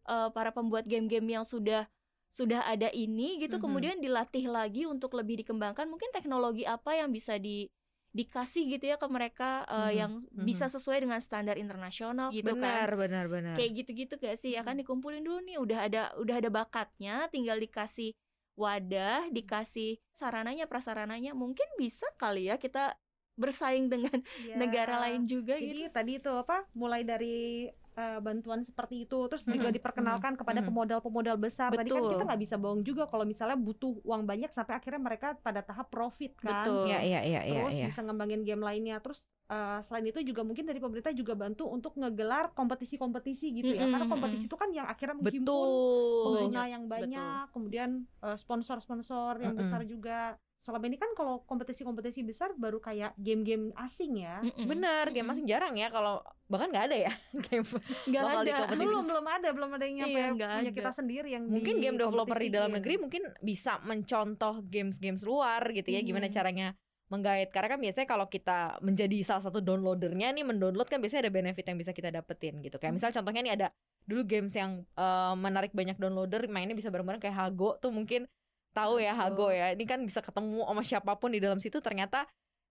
eh, 0.09 0.29
para 0.35 0.51
pembuat 0.51 0.85
game-game 0.85 1.39
yang 1.39 1.45
sudah 1.47 1.87
sudah 2.33 2.65
ada 2.65 2.89
ini 2.91 3.37
gitu 3.39 3.61
Mhm. 3.61 3.63
kemudian 3.63 3.97
dilatih 4.01 4.49
lagi 4.49 4.89
untuk 4.89 5.13
lebih 5.13 5.45
dikembangkan 5.45 5.85
mungkin 5.85 6.09
teknologi 6.17 6.65
apa 6.65 6.97
yang 6.97 7.13
bisa 7.13 7.37
di 7.37 7.69
dikasih 8.13 8.77
gitu 8.77 8.93
ya 8.93 8.97
ke 9.01 9.09
mereka 9.09 9.65
eh, 9.69 9.93
Mhm, 9.93 9.99
yang 10.01 10.13
mhm. 10.21 10.45
bisa 10.49 10.69
sesuai 10.69 11.05
dengan 11.05 11.21
standar 11.21 11.57
internasional 11.57 12.29
gitu 12.33 12.53
benar, 12.57 12.89
kan 12.93 12.97
benar, 12.97 13.25
benar. 13.29 13.57
kayak 13.57 13.73
gitu-gitu 13.85 14.15
gak 14.17 14.37
sih 14.41 14.53
ya 14.57 14.65
kan 14.65 14.77
dikumpulin 14.77 15.25
dulu 15.25 15.41
nih 15.45 15.57
udah 15.61 15.79
ada 15.89 16.03
udah 16.21 16.37
ada 16.41 16.51
bakatnya 16.53 17.29
tinggal 17.29 17.57
dikasih 17.57 18.13
wadah 18.53 19.29
dikasih 19.33 19.97
sarananya 20.13 20.69
prasarananya 20.69 21.33
mungkin 21.33 21.65
bisa 21.81 22.05
kali 22.21 22.53
ya 22.53 22.61
kita 22.61 22.97
bersaing 23.33 23.89
dengan 23.89 24.21
Ya. 24.45 24.61
negara 24.61 25.01
lain 25.09 25.25
juga 25.25 25.57
Jadi 25.57 25.89
gitu 25.89 25.89
tadi 25.89 26.13
itu 26.21 26.29
apa 26.29 26.69
mulai 26.77 27.01
dari 27.01 27.73
eh, 27.93 28.19
bantuan 28.25 28.61
seperti 28.65 29.05
itu 29.05 29.29
terus 29.29 29.45
juga 29.45 29.69
Mhm, 29.69 29.77
diperkenalkan 29.77 30.33
kepada 30.41 30.61
mhm. 30.65 30.69
pemodal-pemodal 30.69 31.37
besar. 31.37 31.69
Tadi 31.69 31.91
kan 31.93 32.01
Betul. 32.01 32.13
kita 32.17 32.23
nggak 32.25 32.43
bisa 32.45 32.57
bohong 32.57 32.83
juga 32.83 33.05
kalau 33.11 33.25
misalnya 33.29 33.57
butuh 33.61 34.01
uang 34.03 34.23
banyak 34.25 34.51
sampai 34.53 34.75
akhirnya 34.81 35.01
mereka 35.03 35.37
pada 35.41 35.61
tahap 35.61 35.87
profit 35.93 36.33
kan. 36.41 36.65
Betul. 36.67 36.87
Iya, 36.89 36.99
iya, 37.05 37.21
iya, 37.25 37.41
iya, 37.45 37.61
Terus 37.61 37.75
iya. 37.77 37.87
bisa 37.93 38.01
ngembangin 38.01 38.43
game 38.49 38.63
lainnya. 38.65 38.97
Terus 39.05 39.21
eh, 39.53 39.79
selain 39.87 40.07
itu 40.09 40.19
juga 40.25 40.43
mungkin 40.43 40.65
dari 40.65 40.81
pemerintah 40.81 41.13
juga 41.13 41.35
bantu 41.37 41.69
untuk 41.69 41.93
ngegelar 42.01 42.45
kompetisi-kompetisi 42.57 43.47
gitu 43.53 43.73
ya. 43.77 43.85
Mm-mm, 43.85 43.93
Karena 43.93 44.07
kompetisi 44.09 44.45
itu 44.49 44.57
kan 44.57 44.71
yang 44.73 44.89
akhirnya 44.89 45.17
menghimpun 45.21 45.69
Betul. 45.69 46.25
pengguna 46.25 46.63
yang 46.69 46.85
banyak, 46.89 47.45
kemudian 47.53 47.91
eh, 48.25 48.37
sponsor-sponsor 48.41 49.33
yang 49.39 49.53
Mm-mm. 49.53 49.61
besar 49.61 49.81
juga. 49.85 50.37
Selama 50.63 50.87
ini 50.87 50.95
kan 50.95 51.11
kalau 51.13 51.43
kompetisi-kompetisi 51.43 52.23
besar 52.23 52.55
baru 52.55 52.79
kayak 52.79 53.19
game-game 53.19 53.75
asing 53.77 54.23
ya. 54.23 54.39
Mm-mm. 54.41 54.65
Bener, 54.65 55.11
game 55.11 55.27
masih 55.27 55.43
jarang 55.43 55.75
ya 55.75 55.91
kalau 55.91 56.23
bahkan 56.47 56.71
nggak 56.71 56.87
ada 56.87 56.97
ya 57.01 57.13
game 57.51 57.67
nggak 58.07 58.23
bakal 58.23 58.41
di 58.41 58.49
ada 58.49 58.61
kompetisi. 58.63 58.83
belum 58.85 59.05
belum 59.05 59.27
ada 59.27 59.49
belum 59.51 59.71
ada 59.73 59.85
yang 59.85 59.97
nyampe 59.99 60.15
Iya, 60.15 60.27
nggak 60.31 60.51
punya 60.53 60.63
ada. 60.63 60.79
kita 60.79 60.91
sendiri 60.93 61.29
yang 61.31 61.45
mungkin 61.45 61.75
game 61.77 61.97
developer 61.97 62.39
di 62.39 62.49
dalam 62.49 62.71
negeri 62.71 62.95
mungkin 62.97 63.23
bisa 63.41 63.83
mencontoh 63.83 64.55
games-games 64.65 65.23
luar 65.23 65.67
gitu 65.69 65.89
ya 65.89 65.99
gimana 66.01 66.29
Mhm. 66.29 66.35
caranya 66.35 66.69
menggait 67.09 67.51
karena 67.51 67.69
kan 67.69 67.81
biasanya 67.81 68.07
kalau 68.07 68.27
kita 68.27 68.59
menjadi 68.81 69.17
salah 69.21 69.43
satu 69.43 69.59
downloadernya 69.59 70.31
nih 70.31 70.45
mendownload 70.45 70.87
kan 70.87 70.97
biasanya 70.97 71.27
ada 71.27 71.33
benefit 71.35 71.65
yang 71.67 71.77
bisa 71.77 71.91
kita 71.91 72.09
dapetin 72.09 72.61
gitu 72.61 72.77
kayak 72.77 72.95
misal 72.95 73.11
contohnya 73.11 73.43
nih 73.43 73.55
ada 73.55 73.67
dulu 74.05 74.23
games 74.23 74.53
yang 74.53 74.87
eh, 74.87 75.35
menarik 75.35 75.73
banyak 75.73 75.97
downloader 75.97 76.47
mainnya 76.47 76.73
bisa 76.73 76.89
bareng-bareng 76.89 77.21
kayak 77.21 77.35
Hago 77.35 77.77
tuh 77.77 77.91
mungkin 77.91 78.25
tahu 78.73 78.99
ya 78.99 79.13
Hago 79.13 79.49
Hago. 79.49 79.55
ya 79.55 79.67
ini 79.77 79.85
kan 79.85 80.01
bisa 80.03 80.25
ketemu 80.25 80.65
sama 80.65 80.83
siapa 80.83 81.13
pun 81.21 81.33
di 81.33 81.41
dalam 81.41 81.61
situ 81.61 81.79
ternyata 81.79 82.25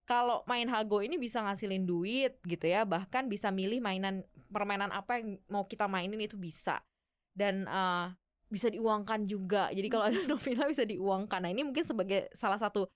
kalau 0.09 0.43
main 0.49 0.67
Hago 0.67 0.99
ini 0.99 1.15
bisa 1.15 1.39
ngasilin 1.39 1.85
duit 1.85 2.41
gitu 2.43 2.65
ya 2.67 2.83
bahkan 2.83 3.29
bisa 3.29 3.53
milih 3.53 3.79
mainan 3.79 4.25
permainan 4.51 4.91
apa 4.91 5.21
yang 5.21 5.39
mau 5.47 5.63
kita 5.63 5.87
mainin 5.87 6.19
itu 6.19 6.35
bisa. 6.35 6.83
Dan 7.31 7.63
eh, 7.63 8.05
bisa 8.51 8.67
diuangkan 8.67 9.23
juga. 9.29 9.71
Jadi 9.71 9.87
kalau 9.87 10.11
ada 10.11 10.19
nominal 10.31 10.67
bisa 10.67 10.83
diuangkan. 10.83 11.39
Nah 11.47 11.51
ini 11.53 11.63
mungkin 11.63 11.87
sebagai 11.87 12.27
salah 12.35 12.59
satu 12.59 12.89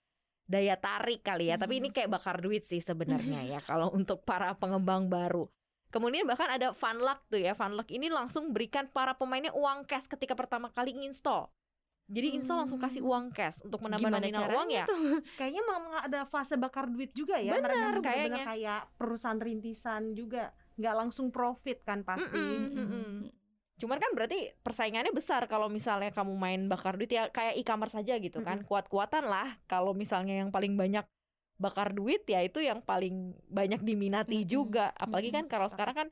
daya 0.45 0.77
tarik 0.77 1.25
kali 1.25 1.49
ya 1.49 1.57
tapi 1.57 1.81
ini 1.81 1.89
kayak 1.89 2.05
bakar 2.05 2.37
duit 2.37 2.69
sih 2.69 2.77
sebenarnya 2.77 3.41
ya 3.57 3.59
kalau 3.65 3.89
untuk 3.95 4.27
para 4.27 4.51
pengembang 4.59 5.07
baru. 5.07 5.47
Kemudian 5.93 6.27
bahkan 6.27 6.51
ada 6.51 6.75
Funlock 6.75 7.23
tuh 7.31 7.39
ya 7.39 7.55
Funlock 7.55 7.87
ini 7.87 8.11
langsung 8.11 8.51
berikan 8.51 8.91
para 8.91 9.15
pemainnya 9.15 9.55
uang 9.55 9.87
cash 9.87 10.11
ketika 10.11 10.35
pertama 10.35 10.67
kali 10.67 10.91
nginstall 10.91 11.47
Jadi 12.05 12.37
install 12.37 12.59
langsung 12.61 12.77
kasih 12.77 13.01
Hmm. 13.01 13.09
uang 13.09 13.25
cash 13.31 13.57
untuk 13.61 13.81
menambah 13.81 14.05
Gimana 14.05 14.21
nominal 14.21 14.45
uang 14.53 14.69
ya. 14.69 14.85
tuh? 14.85 14.93
Kayaknya 15.41 15.61
memang 15.63 15.83
ada 16.05 16.19
fase 16.23 16.53
bakar 16.53 16.85
duit 16.85 17.09
juga 17.11 17.35
ya. 17.35 17.57
Bener, 17.57 17.97
Mereka 17.97 18.05
kayaknya. 18.05 18.43
kayak 18.45 18.81
perusahaan 18.93 19.37
rintisan 19.37 20.13
juga, 20.13 20.49
nggak 20.75 20.95
langsung 20.95 21.33
profit 21.33 21.81
kan 21.81 22.05
pasti. 22.05 22.37
Mm-mm. 22.37 22.61
Mm-mm. 22.69 22.77
Mm-mm. 22.77 23.09
Cuman 23.75 23.97
kan 23.97 24.13
berarti 24.13 24.53
persaingannya 24.55 25.11
besar 25.11 25.45
kalau 25.45 25.67
misalnya 25.67 26.07
kamu 26.09 26.31
main 26.31 26.61
bakar 26.65 26.95
duit 26.95 27.09
ya 27.09 27.27
kayak 27.27 27.57
e-commerce 27.57 27.91
saja 27.91 28.15
gitu 28.15 28.39
kan. 28.39 28.61
Kuat-kuatan 28.63 29.25
lah 29.25 29.57
kalau 29.65 29.91
misalnya 29.91 30.37
yang 30.37 30.53
paling 30.53 30.77
banyak 30.77 31.03
bakar 31.55 31.89
duit 31.89 32.21
ya 32.23 32.39
itu 32.39 32.59
yang 32.59 32.79
paling 32.79 33.33
banyak 33.49 33.81
diminati 33.81 34.39
Mm-mm. 34.39 34.47
juga. 34.47 34.93
Apalagi 34.93 35.33
kan 35.33 35.49
kalau 35.49 35.65
sekarang 35.65 35.95
kan 35.95 36.07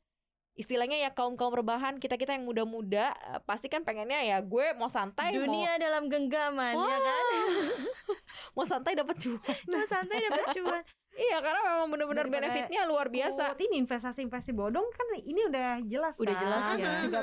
istilahnya 0.54 1.02
ya 1.02 1.10
kaum-kaum 1.10 1.50
rebahan 1.50 1.98
kita-kita 1.98 2.38
yang 2.38 2.46
muda-muda 2.46 3.10
eh, 3.34 3.42
pasti 3.42 3.66
kan 3.66 3.82
pengennya 3.82 4.22
ya 4.22 4.38
gue 4.38 4.78
mau 4.78 4.86
santai 4.86 5.34
mau 5.34 5.50
Dunia 5.50 5.82
dalam 5.82 6.06
genggaman 6.06 6.78
ya 6.78 6.98
kan. 7.02 7.24
mau 8.56 8.66
santai 8.66 8.94
dapat 8.94 9.18
cuan. 9.18 9.42
Nah, 9.66 9.84
santai 9.90 10.22
dapat 10.30 10.54
cuan. 10.54 10.84
iya 11.14 11.38
karena 11.46 11.62
memang 11.62 11.90
benar-benar 11.94 12.26
benefitnya 12.26 12.90
luar 12.90 13.10
biasa. 13.10 13.54
Oh, 13.54 13.62
ini 13.62 13.82
investasi-investasi 13.86 14.54
bodong 14.54 14.86
kan 14.94 15.08
ini 15.22 15.46
udah 15.46 15.82
jelas 15.86 16.14
Udah 16.18 16.34
kan? 16.38 16.42
jelas 16.42 16.64
ya. 16.78 16.94
Juga 17.06 17.22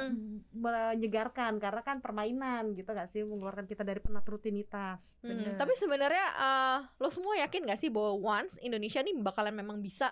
menyegarkan 0.51 1.53
karena 1.63 1.83
kan 1.87 2.03
permainan 2.03 2.75
gitu 2.75 2.91
gak 2.91 3.11
sih 3.15 3.23
mengeluarkan 3.23 3.67
kita 3.71 3.87
dari 3.87 4.03
penat 4.03 4.27
rutinitas. 4.27 4.99
Hmm, 5.23 5.55
tapi 5.55 5.79
sebenarnya 5.79 6.27
eh, 6.35 6.79
lo 6.99 7.09
semua 7.15 7.39
yakin 7.47 7.67
gak 7.71 7.79
sih 7.79 7.91
bahwa 7.95 8.43
once 8.43 8.59
Indonesia 8.59 8.99
nih 9.03 9.15
bakalan 9.23 9.55
memang 9.55 9.79
bisa 9.79 10.11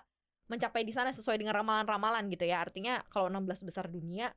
mencapai 0.51 0.81
di 0.83 0.93
sana 0.93 1.13
sesuai 1.13 1.37
dengan 1.39 1.53
ramalan-ramalan 1.61 2.25
gitu 2.33 2.45
ya? 2.49 2.61
Artinya 2.65 3.01
kalau 3.13 3.29
16 3.29 3.63
besar 3.67 3.85
dunia 3.87 4.33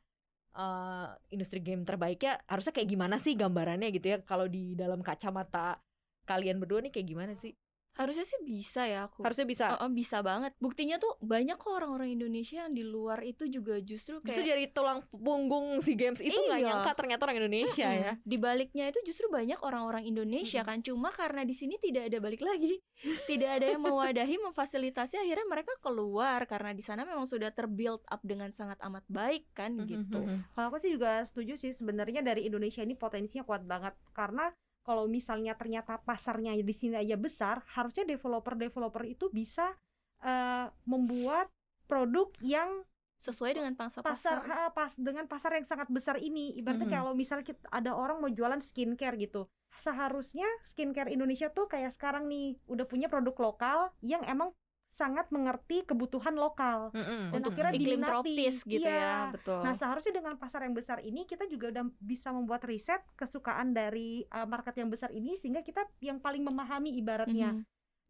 eh, 0.56 1.08
industri 1.34 1.58
game 1.64 1.82
terbaiknya 1.88 2.38
harusnya 2.46 2.72
kayak 2.76 2.88
gimana 2.92 3.16
sih 3.18 3.34
gambarannya 3.34 3.88
gitu 3.96 4.06
ya? 4.12 4.18
Kalau 4.22 4.46
di 4.46 4.76
dalam 4.78 5.00
kacamata 5.00 5.80
kalian 6.28 6.60
berdua 6.62 6.84
nih 6.84 6.92
kayak 6.94 7.08
gimana 7.08 7.32
sih? 7.40 7.52
Harusnya 7.92 8.24
sih 8.24 8.40
bisa 8.40 8.88
ya 8.88 9.04
aku. 9.04 9.20
Harusnya 9.20 9.44
bisa. 9.44 9.64
Oh, 9.76 9.84
oh, 9.84 9.90
bisa 9.92 10.24
banget. 10.24 10.56
Buktinya 10.56 10.96
tuh 10.96 11.20
banyak 11.20 11.60
kok 11.60 11.68
orang-orang 11.68 12.16
Indonesia 12.16 12.64
yang 12.64 12.72
di 12.72 12.80
luar 12.80 13.20
itu 13.20 13.44
juga 13.46 13.76
justru 13.78 14.16
Justru 14.24 14.42
kayak 14.42 14.48
jadi 14.48 14.64
tulang 14.72 15.04
punggung 15.12 15.78
si 15.84 15.92
games 15.92 16.18
itu 16.18 16.32
nggak 16.32 16.60
Iya. 16.60 16.68
nyangka 16.72 16.92
ternyata 16.96 17.20
orang 17.28 17.38
Indonesia 17.44 17.88
Mm-mm. 17.88 18.04
ya. 18.04 18.12
Di 18.24 18.36
baliknya 18.40 18.84
itu 18.88 18.98
justru 19.04 19.28
banyak 19.28 19.60
orang-orang 19.60 20.04
Indonesia 20.04 20.64
kan. 20.64 20.80
Cuma 20.80 21.12
karena 21.12 21.44
di 21.44 21.52
sini 21.52 21.76
tidak 21.76 22.08
ada 22.08 22.18
balik 22.18 22.40
lagi. 22.40 22.80
Tidak 23.30 23.50
ada 23.50 23.66
yang 23.66 23.82
mewadahi, 23.82 24.38
memfasilitasi 24.38 25.18
akhirnya 25.18 25.46
mereka 25.50 25.74
keluar 25.82 26.46
karena 26.46 26.70
di 26.70 26.80
sana 26.80 27.02
memang 27.02 27.26
sudah 27.26 27.50
terbuild 27.50 28.02
up 28.06 28.22
dengan 28.22 28.54
sangat 28.54 28.78
amat 28.80 29.02
baik 29.10 29.50
kan 29.52 29.74
gitu. 29.84 30.22
Kalau 30.54 30.66
aku 30.70 30.78
sih 30.78 30.94
juga 30.94 31.26
setuju 31.26 31.58
sih 31.58 31.74
sebenarnya 31.74 32.22
dari 32.22 32.46
Indonesia 32.46 32.80
ini 32.80 32.94
potensinya 32.94 33.42
kuat 33.42 33.66
banget 33.66 33.92
karena 34.14 34.54
kalau 34.82 35.06
misalnya 35.06 35.54
ternyata 35.54 35.98
pasarnya 36.02 36.54
di 36.58 36.74
sini 36.74 36.98
aja 36.98 37.14
besar, 37.16 37.62
harusnya 37.74 38.04
developer-developer 38.06 39.04
itu 39.06 39.30
bisa 39.30 39.74
eh, 40.22 40.66
membuat 40.86 41.50
produk 41.86 42.30
yang 42.40 42.86
Sesuai 43.22 43.54
dengan 43.54 43.74
pangsa 43.78 44.02
pasar 44.02 44.42
pasar. 44.42 44.50
ha, 44.50 44.74
pas 44.74 44.90
dengan 44.98 45.30
pasar 45.30 45.54
yang 45.54 45.66
sangat 45.66 45.86
besar 45.90 46.18
ini. 46.18 46.54
Ibaratnya 46.58 46.90
Mhm. 46.90 46.94
kalau 46.98 47.12
misalnya 47.14 47.46
kita, 47.46 47.62
ada 47.70 47.94
orang 47.94 48.18
mau 48.18 48.26
jualan 48.26 48.58
skincare 48.62 49.14
gitu. 49.14 49.46
Seharusnya 49.78 50.46
skincare 50.66 51.10
Indonesia 51.10 51.46
tuh 51.50 51.70
kayak 51.70 51.94
sekarang 51.94 52.26
nih 52.26 52.58
udah 52.66 52.86
punya 52.86 53.06
produk 53.06 53.34
lokal 53.38 53.78
yang 54.02 54.26
emang 54.26 54.50
sangat 54.92 55.26
mengerti 55.28 55.82
kebutuhan 55.82 56.36
lokal. 56.36 56.92
Mm-mm. 56.92 57.32
Dan 57.32 57.40
Untuk 57.40 57.52
akhirnya 57.52 57.72
iklim 57.72 57.88
diminati. 57.96 58.10
tropis 58.12 58.56
gitu 58.62 58.84
Iya. 58.84 59.00
ya, 59.00 59.16
betul. 59.32 59.60
Nah, 59.60 59.74
seharusnya 59.74 60.12
dengan 60.12 60.34
pasar 60.36 60.60
yang 60.62 60.72
besar 60.72 61.00
ini 61.00 61.24
kita 61.24 61.44
juga 61.46 61.72
udah 61.72 61.84
bisa 61.96 62.28
membuat 62.28 62.60
riset 62.62 63.00
kesukaan 63.14 63.72
dari 63.72 64.28
uh, 64.28 64.44
market 64.44 64.76
yang 64.76 64.86
besar 64.86 65.08
ini 65.10 65.36
sehingga 65.36 65.60
kita 65.60 65.82
yang 65.98 66.18
paling 66.18 66.40
memahami 66.40 66.92
ibaratnya 66.94 67.56
Mhm. 67.56 67.64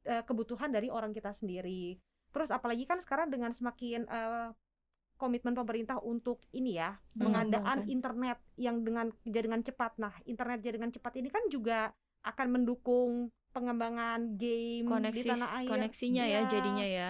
uh, 0.04 0.22
kebutuhan 0.22 0.68
dari 0.68 0.88
orang 0.88 1.10
kita 1.10 1.30
sendiri. 1.32 1.96
Terus 2.28 2.48
apalagi 2.48 2.82
kan 2.82 2.98
sekarang 2.98 3.28
dengan 3.28 3.52
semakin 3.52 4.02
uh, 4.04 4.50
komitmen 5.14 5.54
pemerintah 5.54 5.96
untuk 5.98 6.42
ini 6.50 6.74
ya, 6.74 6.98
pengadaan 7.14 7.62
Mengembangkan. 7.86 7.86
internet 7.86 8.38
yang 8.56 8.82
dengan 8.82 9.06
jaringan 9.22 9.62
cepat. 9.62 9.94
Nah, 9.96 10.10
internet 10.24 10.58
jaringan 10.60 10.90
cepat 10.90 11.14
ini 11.14 11.30
kan 11.30 11.46
juga 11.46 11.94
akan 12.22 12.48
mendukung 12.50 13.30
pengembangan 13.52 14.34
game 14.34 14.82
di 14.82 14.88
koneksi 14.88 15.22
tanah 15.28 15.50
air. 15.60 15.68
koneksinya 15.68 16.24
ya 16.24 16.40
Iya. 16.40 16.48
jadinya 16.48 16.86
ya. 16.88 17.08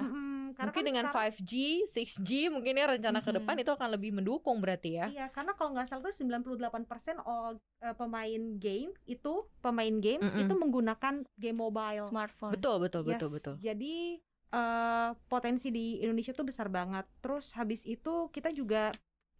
Karena 0.52 0.68
Mungkin 0.68 0.84
kan 0.84 0.90
dengan 0.92 1.04
sekarang- 1.08 1.32
5G, 1.32 1.52
6G 1.88 2.30
mungkin 2.46 2.76
ya 2.76 2.84
rencana 2.84 3.18
ke 3.18 3.30
Mhm. 3.30 3.36
depan 3.40 3.54
itu 3.56 3.70
akan 3.72 3.88
lebih 3.90 4.10
mendukung 4.12 4.60
berarti 4.60 4.90
ya. 4.94 5.06
Iya, 5.08 5.26
karena 5.30 5.54
kalau 5.54 5.72
nggak 5.72 5.88
salah 5.88 6.02
tuh 6.04 6.12
98% 6.12 7.16
all 7.22 7.56
eh, 7.80 7.94
pemain 7.94 8.42
game 8.58 8.92
itu 9.04 9.32
pemain 9.58 9.94
game 9.96 10.20
Mm-mm. 10.20 10.40
itu 10.40 10.52
menggunakan 10.52 11.14
game 11.34 11.56
mobile. 11.56 12.06
Smartphone. 12.06 12.52
Betul, 12.52 12.76
betul, 12.78 13.00
Yes, 13.02 13.08
betul, 13.08 13.28
betul. 13.32 13.54
Jadi 13.58 14.20
eh, 14.52 15.08
potensi 15.26 15.72
di 15.72 15.96
Indonesia 15.98 16.30
tuh 16.30 16.44
besar 16.44 16.68
banget. 16.68 17.08
Terus 17.18 17.48
habis 17.52 17.80
itu 17.82 18.28
kita 18.28 18.50
juga 18.50 18.92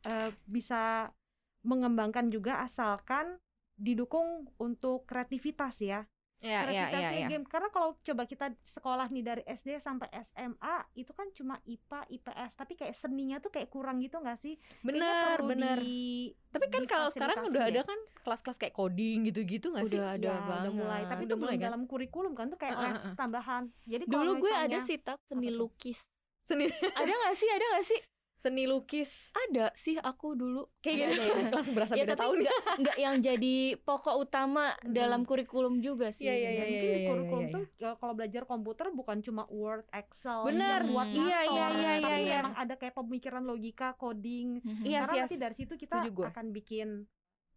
eh, 0.02 0.32
bisa 0.44 1.12
mengembangkan 1.60 2.26
juga 2.26 2.58
asalkan 2.60 3.36
didukung 3.74 4.48
untuk 4.56 5.04
kreativitas 5.04 5.78
ya. 5.78 6.08
Iya, 6.42 6.58
Kreativitas 6.66 6.98
iya, 6.98 7.10
iya. 7.14 7.28
game 7.30 7.46
karena 7.46 7.68
kalau 7.70 7.94
coba 8.02 8.22
kita 8.26 8.50
sekolah 8.74 9.06
nih 9.14 9.22
dari 9.22 9.42
SD 9.46 9.78
sampai 9.78 10.10
SMA 10.26 10.76
itu 10.98 11.14
kan 11.14 11.30
cuma 11.30 11.62
IPA, 11.62 12.02
IPS, 12.10 12.50
tapi 12.58 12.74
kayak 12.74 12.98
seninya 12.98 13.38
tuh 13.38 13.54
kayak 13.54 13.70
kurang 13.70 14.02
gitu 14.02 14.18
nggak 14.18 14.42
sih? 14.42 14.58
Bener, 14.82 15.38
bener. 15.46 15.78
di- 15.78 16.34
Tapi 16.50 16.66
kan 16.68 16.82
kalau 16.90 17.08
sekarang 17.14 17.46
udah 17.46 17.64
ada 17.64 17.82
kan 17.86 17.98
kelas-kelas 18.26 18.58
kayak 18.58 18.74
coding 18.74 19.30
gitu-gitu 19.30 19.70
nggak 19.70 19.86
sih? 19.86 19.96
Udah 19.96 20.18
ada 20.18 20.26
Ya, 20.26 20.34
banget. 20.42 20.62
udah 20.66 20.72
mulai, 20.74 21.02
tapi 21.06 21.22
Udah 21.22 21.30
itu 21.30 21.34
mulai 21.38 21.54
belum 21.54 21.62
kan? 21.62 21.68
dalam 21.70 21.82
kurikulum 21.86 22.32
kan 22.34 22.46
tuh 22.50 22.58
kayak 22.58 22.74
Heeh, 22.74 22.84
les 22.90 22.98
heeh. 22.98 23.14
tambahan. 23.14 23.62
Jadi 23.86 24.04
Dulu 24.10 24.30
gue 24.42 24.52
ada 24.52 24.78
sih 24.82 24.98
tak 24.98 25.16
seni 25.30 25.48
lukis. 25.54 25.98
Seni 26.42 26.66
Ada 26.74 27.12
nggak 27.14 27.34
sih? 27.38 27.48
Ada 27.48 27.64
nggak 27.70 27.86
sih? 27.86 28.00
Seni 28.42 28.66
lukis. 28.66 29.08
Ada 29.32 29.70
sih 29.72 29.94
aku 29.96 30.34
dulu. 30.34 30.66
Kayak 30.82 31.14
gitu. 31.14 31.22
ya. 31.22 31.34
Langsung 31.48 31.74
berasa 31.74 31.94
ya 31.94 32.02
beda 32.02 32.18
tahun. 32.18 32.36
nggak 32.42 32.56
nggak 32.82 32.96
yang 32.98 33.16
jadi 33.18 33.56
pokok 33.78 34.16
utama 34.18 34.74
Hmm. 34.74 34.90
dalam 34.90 35.22
kurikulum 35.22 35.78
juga 35.78 36.10
sih. 36.10 36.26
Iya, 36.26 36.34
iya, 36.34 36.42
Ya, 36.42 36.50
iya, 36.50 36.62
mungkin 36.64 36.74
iya, 36.74 36.82
di 36.82 36.98
iya, 36.98 37.08
kurikulum 37.08 37.40
iya, 37.40 37.54
tuh 37.54 37.64
ya, 37.78 37.90
kalau 37.94 38.12
belajar 38.12 38.42
komputer 38.42 38.86
bukan 38.90 39.16
cuma 39.20 39.46
Word, 39.46 39.86
Excel, 39.88 40.42
Bener. 40.44 40.80
buat 40.84 41.06
Iya, 41.06 41.38
iya, 41.46 41.66
iya, 41.70 41.92
iya, 41.96 42.16
iya. 42.18 42.36
memang 42.40 42.54
ada 42.56 42.74
kayak 42.74 42.92
pemikiran 42.92 43.42
logika, 43.42 43.94
coding. 43.94 44.58
Mhm. 44.60 44.82
Iya, 44.82 45.06
Karena 45.06 45.12
sih, 45.12 45.20
nanti 45.22 45.36
dari 45.38 45.54
situ 45.54 45.72
kita 45.76 46.02
akan 46.02 46.46
bikin 46.50 47.06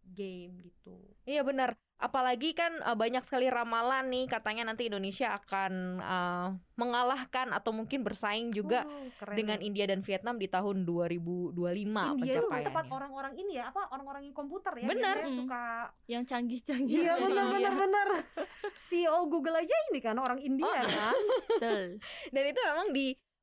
game 0.06 0.62
gitu. 0.62 0.94
Iya 1.24 1.42
benar. 1.42 1.74
Apalagi 1.96 2.52
kan 2.52 2.76
eh, 2.76 2.92
banyak 2.92 3.24
sekali 3.24 3.48
ramalan 3.48 4.12
nih 4.12 4.28
katanya 4.28 4.68
nanti 4.68 4.84
Indonesia 4.84 5.32
akan 5.32 5.72
eh, 5.96 6.48
mengalahkan 6.76 7.56
atau 7.56 7.72
mungkin 7.72 8.04
bersaing 8.04 8.52
juga 8.52 8.84
keren 9.16 9.32
dengan. 9.34 9.58
India 9.64 9.88
dan 9.88 10.04
Vietnam 10.04 10.36
di 10.36 10.44
tahun 10.44 10.84
2025 10.84 11.56
India 11.56 12.36
itu 12.36 12.44
kan 12.44 12.60
tempat 12.60 12.84
pencapaiannya. 12.84 12.92
orang-orang 12.92 13.34
ini 13.40 13.52
ya, 13.56 13.72
apa 13.72 13.88
orang-orang 13.90 14.28
yang 14.28 14.36
komputer 14.36 14.72
ya, 14.76 14.86
Bener. 14.86 15.16
biasanya 15.16 15.32
Hmm. 15.32 15.38
suka 15.40 15.62
Yang 16.06 16.24
canggih-canggih. 16.28 16.96
Iya 17.00 17.12
dari 17.16 17.24
benar 17.24 17.44
benar 17.48 17.74
benar. 17.80 18.08
CEO 18.92 19.18
Google 19.26 19.56
aja 19.56 19.76
ini 19.88 19.98
kan 19.98 20.16
orang 20.16 20.38
India 20.38 20.68
Oh, 20.68 20.74
kan. 20.76 21.16
Betul. 21.48 21.84
Dan 22.28 22.44
itu 22.44 22.60
memang 22.62 22.88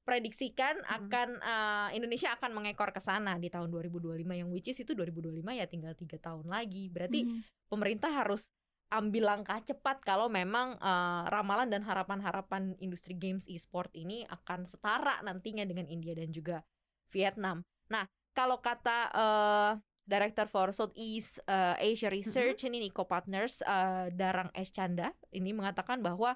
diprediksikan 0.03 0.83
Hmm. 0.83 0.95
akan 0.99 1.29
eh, 1.39 1.89
Indonesia 1.95 2.35
akan 2.35 2.51
mengekor 2.51 2.91
ke 2.91 2.99
sana 2.99 3.39
di 3.39 3.47
tahun 3.47 3.71
2025 3.71 4.35
yang 4.35 4.51
which 4.51 4.67
is 4.67 4.75
itu 4.75 4.91
2025 4.91 5.55
ya 5.55 5.63
tinggal 5.63 5.95
tiga 5.95 6.19
tahun 6.19 6.51
lagi. 6.51 6.91
Berarti 6.91 7.23
Mhm. 7.23 7.71
pemerintah 7.71 8.11
harus 8.11 8.51
ambil 8.91 9.25
langkah 9.25 9.63
cepat 9.63 10.03
kalau 10.03 10.27
memang 10.27 10.75
eh, 10.75 11.23
ramalan 11.31 11.71
dan 11.71 11.87
harapan-harapan 11.87 12.75
industri 12.83 13.15
games 13.15 13.47
e-sport 13.47 13.89
ini 13.95 14.27
akan 14.27 14.67
setara 14.67 15.23
nantinya 15.23 15.63
dengan 15.63 15.87
India 15.87 16.11
dan 16.13 16.35
juga 16.35 16.67
Vietnam. 17.09 17.63
Nah, 17.87 18.03
kalau 18.35 18.59
kata 18.59 18.99
eh, 19.15 19.71
Director 20.03 20.51
for 20.51 20.75
Southeast 20.75 21.39
eh, 21.47 21.79
Asia 21.79 22.11
Research 22.11 22.67
ini 22.67 22.83
Nico 22.83 23.07
Partners 23.07 23.63
eh, 23.63 24.11
Darang 24.11 24.51
S 24.51 24.67
Canda 24.75 25.15
ini 25.31 25.55
mengatakan 25.55 26.03
bahwa 26.03 26.35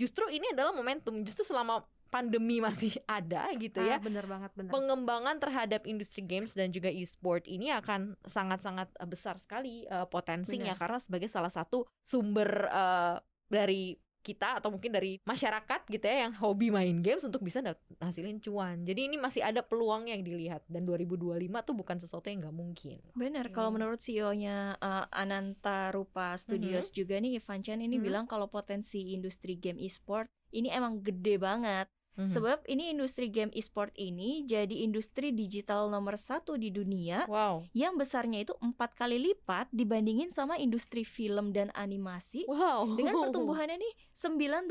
justru 0.00 0.24
ini 0.32 0.48
adalah 0.56 0.72
momentum 0.72 1.20
justru 1.20 1.44
selama 1.44 1.84
pandemi 2.12 2.60
masih 2.60 2.92
ada 3.08 3.48
gitu 3.56 3.80
ya 3.80 3.96
Ah, 3.96 4.02
bener 4.04 4.28
banget 4.28 4.52
bener. 4.52 4.68
pengembangan 4.68 5.40
terhadap 5.40 5.88
industri 5.88 6.20
games 6.20 6.52
dan 6.52 6.68
juga 6.68 6.92
e-sport 6.92 7.48
ini 7.48 7.72
akan 7.72 8.20
sangat-sangat 8.22 8.92
eh, 8.92 9.08
besar 9.08 9.40
sekali 9.40 9.88
eh, 9.88 10.04
potensinya 10.06 10.76
Benar. 10.76 10.80
karena 10.80 10.98
sebagai 11.00 11.26
salah 11.26 11.50
satu 11.50 11.88
sumber 12.04 12.68
eh, 12.68 13.16
dari 13.48 13.96
kita 14.22 14.62
atau 14.62 14.70
mungkin 14.70 14.94
dari 14.94 15.18
masyarakat 15.26 15.82
gitu 15.90 16.06
ya 16.06 16.22
yang 16.22 16.32
hobi 16.38 16.70
main 16.70 17.02
games 17.02 17.26
untuk 17.26 17.42
bisa 17.42 17.58
hasilin 17.98 18.38
cuan. 18.38 18.86
Jadi 18.86 19.10
ini 19.10 19.18
masih 19.18 19.42
ada 19.42 19.66
peluang 19.66 20.06
yang 20.06 20.22
dilihat 20.22 20.62
dan 20.70 20.86
2025 20.86 21.42
tuh 21.66 21.74
bukan 21.74 21.98
sesuatu 21.98 22.30
yang 22.30 22.38
nggak 22.38 22.54
mungkin. 22.54 23.02
Benar, 23.18 23.50
Oke. 23.50 23.54
kalau 23.58 23.74
menurut 23.74 23.98
CEO-nya 23.98 24.78
uh, 24.78 25.10
Ananta 25.10 25.90
Rupa 25.90 26.38
Studios 26.38 26.94
juga 26.94 27.18
nih 27.18 27.42
Ivan 27.42 27.66
Chen 27.66 27.82
ini 27.82 27.98
Mhm. 27.98 28.04
bilang 28.06 28.24
kalau 28.30 28.46
potensi 28.46 29.10
industri 29.10 29.58
game 29.58 29.82
e-sport 29.82 30.30
ini 30.54 30.70
emang 30.70 31.02
gede 31.02 31.42
banget. 31.42 31.90
Mhm. 32.14 32.28
Sebab 32.28 32.58
ini 32.66 32.88
industri 32.88 33.26
game 33.26 33.48
e-sport 33.50 33.88
ini 33.94 34.44
jadi 34.44 34.84
industri 34.84 35.30
digital 35.30 35.88
nomor 35.88 36.14
satu 36.14 36.54
di 36.54 36.68
dunia 36.68 37.24
Wow. 37.24 37.64
yang 37.72 37.96
besarnya 37.96 38.42
itu 38.42 38.52
empat 38.58 38.92
kali 38.92 39.16
lipat 39.18 39.68
dibandingin 39.70 40.28
sama 40.28 40.56
industri 40.56 41.02
film 41.02 41.50
dan 41.50 41.72
animasi 41.72 42.44
Wow. 42.44 42.92
dengan 42.92 43.16
pertumbuhannya 43.24 43.76
nih 43.76 43.94
19% 44.12 44.68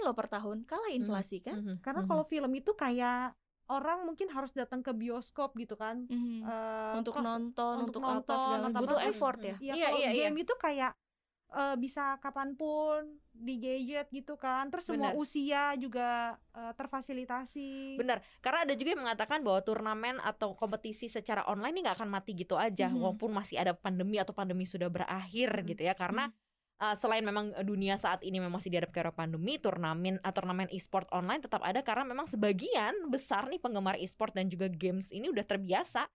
loh 0.00 0.12
per 0.12 0.28
tahun 0.28 0.62
kalah 0.64 0.90
inflasi 0.90 1.40
kan 1.40 1.58
Mhm, 1.58 1.74
Karena 1.80 2.02
mhm. 2.02 2.08
kalau 2.08 2.24
film 2.24 2.52
itu 2.52 2.72
kayak 2.72 3.34
orang 3.68 4.02
mungkin 4.02 4.28
harus 4.28 4.48
datang 4.50 4.80
ke 4.80 4.90
bioskop 4.90 5.52
gitu 5.54 5.74
kan. 5.74 6.06
Mhm. 6.06 6.40
Eh, 6.40 6.92
untuk 6.96 7.12
kos- 7.12 7.20
nonton 7.22 7.74
untuk 7.82 8.00
untuk, 8.00 8.02
apa 8.02 8.14
nonton, 8.16 8.38
segala 8.38 8.66
atau 8.66 8.80
butuh 8.80 8.96
apa, 8.96 9.08
effort 9.08 9.38
ya 9.38 9.56
Iya, 9.58 9.72
Iya, 9.74 9.84
kalau 9.84 9.98
iya, 9.98 10.08
iya. 10.08 10.22
game 10.24 10.36
itu 10.38 10.54
kayak 10.56 10.92
eh, 11.48 11.76
bisa 11.80 12.20
kapan 12.20 12.52
pun 12.52 13.08
di 13.32 13.56
gadget 13.56 14.10
gitu 14.10 14.36
kan. 14.36 14.68
Terus 14.68 14.84
semua 14.84 15.12
Benar. 15.12 15.20
usia 15.20 15.62
juga 15.80 16.36
eh, 16.52 16.72
terfasilitasi. 16.76 17.96
Benar, 17.96 18.18
karena 18.40 18.68
ada 18.68 18.74
juga 18.76 18.88
yang 18.92 19.02
mengatakan 19.06 19.40
bahwa 19.40 19.60
turnamen 19.62 20.16
atau 20.20 20.52
kompetisi 20.52 21.08
secara 21.08 21.46
online 21.48 21.78
ini 21.78 21.80
nggak 21.86 21.96
akan 22.02 22.10
mati 22.10 22.34
gitu 22.34 22.58
aja, 22.58 22.90
Mhm. 22.90 22.98
walaupun 23.00 23.30
masih 23.32 23.56
ada 23.56 23.72
pandemi 23.72 24.20
atau 24.20 24.34
pandemi 24.36 24.68
sudah 24.68 24.90
berakhir 24.92 25.62
Mhm. 25.62 25.66
gitu 25.72 25.82
ya. 25.88 25.94
Karena 25.96 26.28
uh, 26.78 26.94
selain 26.94 27.26
memang 27.26 27.50
dunia 27.66 27.98
saat 27.98 28.22
ini 28.22 28.38
memang 28.38 28.62
masih 28.62 28.70
dihadap 28.70 28.94
ke 28.94 29.02
era 29.02 29.10
pandemi, 29.10 29.58
turnamen 29.58 30.22
atau 30.22 30.42
turnamen 30.42 30.70
e-sport 30.70 31.10
online 31.10 31.42
tetap 31.42 31.58
ada 31.66 31.82
karena 31.82 32.06
memang 32.06 32.30
sebagian 32.30 33.10
besar 33.10 33.50
nih 33.50 33.58
penggemar 33.58 33.98
e-sport 33.98 34.30
dan 34.30 34.46
juga 34.46 34.70
games 34.70 35.10
ini 35.10 35.26
udah 35.26 35.42
terbiasa 35.42 36.06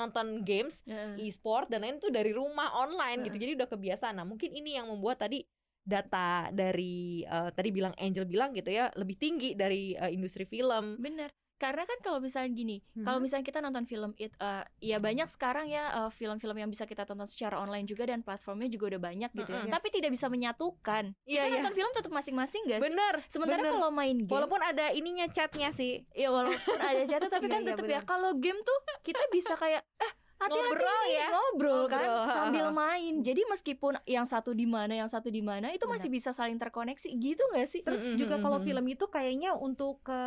nonton 0.00 0.40
games 0.40 0.80
Heeh. 0.88 1.28
e-sport 1.28 1.68
dan 1.68 1.84
lain 1.84 2.00
tuh 2.00 2.08
dari 2.08 2.32
rumah 2.32 2.72
online 2.72 3.28
gitu. 3.28 3.36
Heeh. 3.36 3.42
Jadi 3.44 3.52
udah 3.60 3.68
kebiasaan. 3.68 4.14
Nah, 4.16 4.24
mungkin 4.24 4.50
ini 4.56 4.80
yang 4.80 4.88
membuat 4.88 5.20
tadi 5.20 5.44
data 5.80 6.48
dari 6.52 7.24
eh, 7.24 7.50
tadi 7.52 7.68
bilang 7.72 7.92
Angel 7.96 8.28
bilang 8.28 8.52
gitu 8.52 8.68
ya 8.68 8.92
lebih 8.96 9.16
tinggi 9.16 9.56
dari 9.56 9.96
eh, 9.96 10.12
industri 10.12 10.48
film. 10.48 10.96
Bener. 11.00 11.32
Karena 11.60 11.84
kan 11.84 12.00
kalau 12.00 12.18
misalnya 12.18 12.48
gini, 12.48 12.80
kalau 12.96 13.20
Mhm. 13.20 13.22
misalnya 13.22 13.44
kita 13.44 13.60
nonton 13.60 13.84
film 13.84 14.16
it, 14.16 14.32
eh, 14.34 14.64
ya 14.80 14.96
banyak 14.96 15.28
sekarang 15.28 15.68
ya 15.68 15.84
eh, 15.94 16.10
film-film 16.10 16.56
yang 16.56 16.66
bisa 16.66 16.82
kita 16.82 17.04
tonton 17.04 17.28
secara 17.28 17.54
online 17.54 17.84
juga 17.84 18.08
dan 18.08 18.24
platformnya 18.24 18.66
juga 18.66 18.96
udah 18.96 19.02
banyak 19.04 19.30
gitu 19.34 19.50
ya. 19.50 19.62
Mm-mm. 19.62 19.70
Tapi 19.70 19.88
tidak 19.90 20.10
bisa 20.10 20.26
menyatukan. 20.26 21.12
Kita 21.20 21.28
iya. 21.28 21.52
nonton 21.52 21.74
film 21.74 21.92
tetap 21.92 22.08
masing-masing 22.10 22.62
gak 22.64 22.80
sih? 22.80 22.86
Bener. 22.86 23.14
Sementara 23.28 23.60
bener. 23.60 23.72
kalau 23.74 23.90
main 23.90 24.16
game, 24.18 24.32
Walaupun 24.32 24.60
ada 24.60 24.88
ininya 24.90 25.28
chatnya 25.28 25.68
sih. 25.70 26.02
ya 26.12 26.28
walaupun 26.28 26.56
ada 26.80 27.04
jatuh 27.04 27.28
tapi 27.28 27.44
Iya, 27.44 27.52
kan 27.52 27.60
iya, 27.60 27.68
tetap 27.70 27.84
ya 27.84 28.00
bener. 28.00 28.08
kalau 28.08 28.30
game 28.34 28.60
tuh 28.60 28.78
kita 29.02 29.20
bisa 29.28 29.52
kayak 29.54 29.84
eh 29.98 30.12
hati-hati 30.40 30.72
Ngobrol 30.72 31.00
nih, 31.02 31.12
ya. 31.14 31.28
ngobrol 31.28 31.82
kan 31.84 32.00
Ngobrol, 32.00 32.24
ha, 32.24 32.34
sambil 32.34 32.66
main. 32.72 33.14
Jadi 33.20 33.42
meskipun 33.44 33.92
yang 34.04 34.24
satu 34.24 34.50
di 34.50 34.64
mana, 34.64 34.96
yang 34.96 35.06
satu 35.06 35.28
di 35.28 35.40
mana 35.40 35.68
itu 35.68 35.84
masih 35.84 36.08
bisa 36.08 36.32
saling 36.32 36.56
terkoneksi 36.56 37.08
gitu 37.12 37.42
gak 37.50 37.68
sih? 37.68 37.80
Terus 37.80 38.00
Mm-mm, 38.02 38.16
juga 38.16 38.36
kalau 38.36 38.58
film 38.58 38.82
itu 38.86 39.04
kayaknya 39.06 39.52
untuk 39.52 40.00
ke 40.00 40.20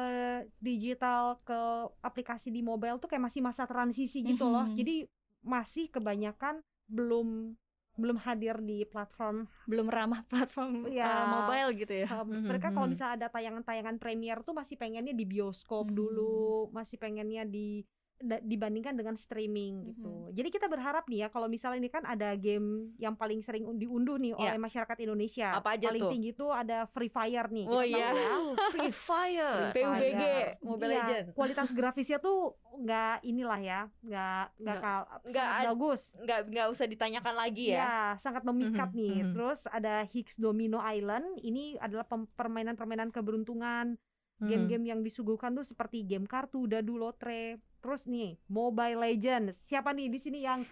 digital 0.60 1.42
ke 1.42 1.60
aplikasi 2.00 2.48
di 2.48 2.62
mobile 2.62 2.98
tuh 2.98 3.08
kayak 3.08 3.26
masih 3.26 3.42
masa 3.42 3.66
transisi 3.66 4.22
gitu 4.22 4.46
loh. 4.46 4.64
Mhm. 4.66 4.78
Jadi 4.78 4.96
masih 5.42 5.90
kebanyakan 5.90 6.62
belum 6.86 7.58
belum 7.94 8.18
hadir 8.18 8.58
di 8.58 8.84
platform. 8.84 9.46
belum 9.66 9.86
ramah 9.86 10.26
platform 10.26 10.90
Ya. 10.90 11.06
uh, 11.06 11.26
mobile 11.32 11.78
gitu 11.78 11.94
ya. 11.94 12.10
Uh, 12.10 12.26
Mereka 12.26 12.70
kalau 12.70 12.90
misalnya 12.90 13.22
ada 13.22 13.28
tayangan-tayangan 13.30 13.98
premier 13.98 14.42
tuh 14.42 14.52
masih 14.52 14.76
pengennya 14.76 15.14
di 15.14 15.26
bioskop 15.26 15.88
Mhm. 15.88 15.94
dulu, 15.94 16.34
masih 16.70 16.98
pengennya 16.98 17.46
di 17.46 17.86
dibandingkan 18.24 18.96
dengan 18.96 19.14
streaming 19.14 19.92
gitu. 19.92 20.32
Jadi 20.32 20.48
kita 20.48 20.66
berharap 20.66 21.04
nih 21.06 21.24
ya 21.24 21.28
kalau 21.28 21.46
misalnya 21.46 21.78
ini 21.78 21.88
kan 21.88 22.02
ada 22.02 22.32
game 22.34 22.96
yang 22.96 23.14
paling 23.14 23.40
sering 23.40 23.68
diunduh 23.76 24.16
nih 24.16 24.32
Iya. 24.32 24.56
oleh 24.56 24.60
masyarakat 24.60 24.98
Indonesia. 24.98 25.52
Apa 25.54 25.76
aja 25.76 25.92
paling 25.92 26.04
tuh? 26.08 26.12
tinggi 26.12 26.32
tuh 26.32 26.50
ada 26.50 26.88
Free 26.90 27.12
Fire 27.12 27.48
nih. 27.48 27.66
Oh, 27.68 27.84
iya. 27.84 28.10
ya. 28.10 28.32
Free 28.74 28.90
Fire. 28.90 29.70
Free 29.70 29.84
PUBG, 29.84 30.14
Fire. 30.16 30.50
Mobile 30.62 30.88
Iya, 30.88 30.98
Legend. 30.98 31.26
Kualitas 31.36 31.70
grafisnya 31.70 32.18
tuh 32.18 32.56
nggak 32.74 33.16
inilah 33.22 33.60
ya, 33.60 33.82
nggak 34.00 34.44
nggak 34.58 34.80
Nggak- 35.28 35.52
bagus. 35.68 36.02
Nggak 36.18 36.40
nggak 36.48 36.68
usah 36.72 36.86
ditanyakan 36.88 37.36
lagi 37.36 37.66
ya. 37.70 37.78
Ya, 37.78 37.98
sangat 38.18 38.42
memikat 38.44 38.90
Mhm, 38.90 38.98
nih. 38.98 39.16
mhm. 39.20 39.32
Terus 39.36 39.60
ada 39.68 39.94
Higgs 40.06 40.36
Domino 40.36 40.80
Island. 40.80 41.38
Ini 41.38 41.78
adalah 41.78 42.08
permainan-permainan 42.08 43.12
keberuntungan. 43.12 44.00
Hmm. 44.34 44.50
Game-game 44.50 44.86
yang 44.88 45.00
disuguhkan 45.00 45.54
tuh 45.54 45.62
seperti 45.62 46.02
game 46.02 46.26
kartu, 46.26 46.66
dadu, 46.66 46.98
lotre. 46.98 47.62
Terus 47.84 48.08
nih, 48.08 48.40
Mobile 48.48 48.96
Legends. 48.98 49.60
Siapa 49.68 49.92
nih 49.92 50.08
di 50.08 50.16
sini 50.18 50.40
yang 50.40 50.64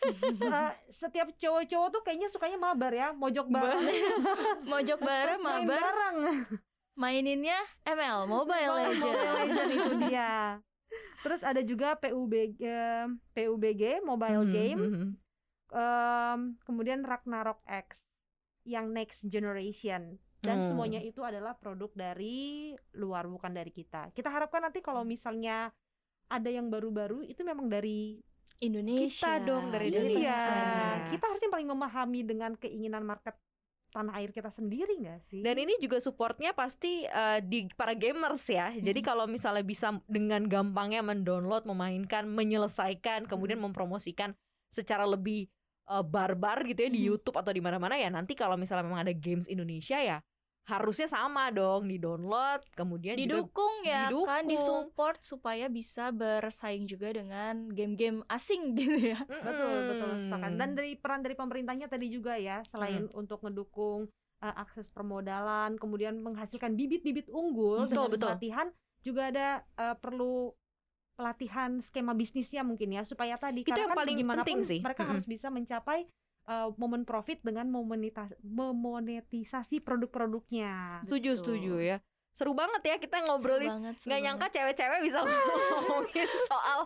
eh, 0.48 0.72
setiap 0.90 1.28
cowok-cowok 1.30 1.88
tuh 1.90 2.00
kayaknya 2.00 2.32
sukanya 2.32 2.56
mabar 2.56 2.88
ya, 2.90 3.12
mojok 3.12 3.46
bareng. 3.46 3.84
Mojok 4.72 4.98
bareng, 4.98 5.38
Main 5.38 5.68
mabar, 5.68 5.76
bareng. 5.84 6.16
maininnya 6.94 7.58
ML, 7.84 8.24
Mobile 8.24 8.72
Legends. 8.72 9.04
Mobile 9.04 9.34
Legends 9.36 9.74
itu 9.76 9.92
dia. 10.02 10.56
Terus 11.20 11.40
ada 11.40 11.60
juga 11.60 11.96
PUBG, 11.96 12.62
PUBG 13.34 13.82
Mobile 14.00 14.42
Mhm, 14.42 14.50
Game. 14.50 14.82
Em, 15.68 16.38
kemudian 16.62 17.02
Ragnarok 17.02 17.60
X 17.66 17.98
yang 18.64 18.88
next 18.88 19.20
generation 19.26 20.16
dan 20.38 20.62
Hmm. 20.62 20.68
semuanya 20.70 21.00
itu 21.00 21.20
adalah 21.20 21.52
produk 21.52 21.92
dari 21.92 22.72
luar 22.94 23.26
bukan 23.26 23.50
dari 23.50 23.68
kita. 23.68 24.08
Kita 24.12 24.30
harapkan 24.30 24.62
nanti 24.62 24.78
kalau 24.78 25.02
misalnya 25.02 25.68
ada 26.28 26.48
yang 26.50 26.68
baru-baru 26.72 27.24
itu 27.24 27.40
memang 27.44 27.68
dari 27.68 28.20
Indonesia. 28.60 29.36
Kita 29.38 29.44
dong, 29.44 29.64
dari 29.74 29.92
iya, 29.92 30.00
Indonesia. 30.00 30.36
kita 31.10 31.24
harusnya 31.28 31.50
paling 31.52 31.68
memahami 31.68 32.20
dengan 32.24 32.52
keinginan 32.56 33.04
market 33.04 33.36
tanah 33.94 34.18
air 34.18 34.34
kita 34.34 34.50
sendiri 34.50 34.98
nggak 34.98 35.20
sih? 35.30 35.38
Dan 35.44 35.54
ini 35.54 35.78
juga 35.78 36.02
supportnya 36.02 36.50
pasti 36.50 37.06
eh, 37.06 37.38
di 37.44 37.70
para 37.78 37.94
gamers 37.94 38.42
ya. 38.50 38.74
Jadi 38.74 39.00
Mhm. 39.02 39.06
kalau 39.06 39.24
misalnya 39.30 39.62
bisa 39.62 39.94
dengan 40.10 40.50
gampangnya 40.50 41.02
mendownload, 41.04 41.62
memainkan, 41.62 42.26
menyelesaikan, 42.26 43.30
kemudian 43.30 43.62
mempromosikan 43.62 44.34
secara 44.74 45.06
lebih 45.06 45.46
eh, 45.84 46.00
barbar 46.00 46.64
gitu 46.64 46.80
ya 46.80 46.90
di 46.90 47.04
Mhm. 47.04 47.08
YouTube 47.12 47.36
atau 47.38 47.52
di 47.52 47.60
mana-mana 47.60 47.94
ya. 47.94 48.08
Nanti 48.08 48.32
kalau 48.32 48.56
misalnya 48.56 48.88
memang 48.88 49.04
ada 49.04 49.12
games 49.12 49.44
Indonesia 49.46 50.00
ya 50.00 50.18
harusnya 50.64 51.04
sama 51.06 51.48
dong 51.50 51.84
di 51.84 51.96
download, 51.96 52.64
kemudian 52.72 53.14
juga 53.14 53.44
didukung 53.44 53.74
ya 53.82 54.08
kan 54.08 54.42
didukung. 54.42 54.48
disupport 54.48 55.18
supaya 55.20 55.68
bisa 55.68 56.08
bersaing 56.08 56.84
juga 56.84 57.12
dengan 57.12 57.68
game-game 57.68 58.24
asing 58.26 58.72
gitu 58.78 59.12
ya 59.12 59.20
Betul, 59.22 59.76
betul 59.86 60.10
sepakat. 60.22 60.50
Dan 60.54 60.68
Mm. 60.70 60.76
dari 60.76 60.92
peran 60.94 61.20
dari 61.20 61.34
pemerintahnya 61.34 61.86
tadi 61.86 62.08
juga 62.08 62.34
ya, 62.34 62.64
selain 62.66 63.06
Hmm. 63.06 63.20
untuk 63.20 63.40
ngedukung 63.40 64.08
uh, 64.40 64.54
akses 64.58 64.88
permodalan, 64.88 65.76
kemudian 65.76 66.16
menghasilkan 66.18 66.72
bibit-bibit 66.72 67.28
unggul 67.28 67.84
Betul, 67.84 67.90
dengan 67.90 68.10
betul. 68.10 68.28
pelatihan, 68.30 68.66
juga 69.00 69.22
ada 69.28 69.48
uh, 69.76 69.96
perlu 69.96 70.52
pelatihan 71.14 71.78
skema 71.80 72.10
bisnisnya 72.12 72.60
mungkin 72.60 72.90
ya, 72.90 73.04
supaya 73.04 73.36
tadi 73.36 73.62
Itu 73.62 73.70
karena 73.70 73.84
yang 73.84 73.90
kan 73.90 73.98
paling 74.00 74.16
penting 74.18 74.58
sih. 74.66 74.80
mereka 74.80 75.00
Mm-mm. 75.00 75.12
harus 75.14 75.26
bisa 75.26 75.46
mencapai 75.48 76.08
uh, 76.46 76.68
momen 76.74 77.02
profit 77.02 77.40
dengan 77.40 77.68
memonetisasi 78.42 79.80
produk-produknya. 79.80 81.00
Setuju, 81.02 81.30
Gitu. 81.30 81.40
setuju 81.40 81.74
ya. 81.80 81.98
Seru 82.30 82.50
banget 82.50 82.82
ya 82.82 82.96
kita 82.98 83.18
Seru 83.18 83.26
ngobrolin 83.28 83.70
banget, 83.70 83.94
seru 83.96 84.08
nggak 84.10 84.20
nyangka 84.20 84.46
cewek-cewek 84.50 85.00
bisa 85.02 85.18
ngomongin 85.22 86.28
soal 86.44 86.80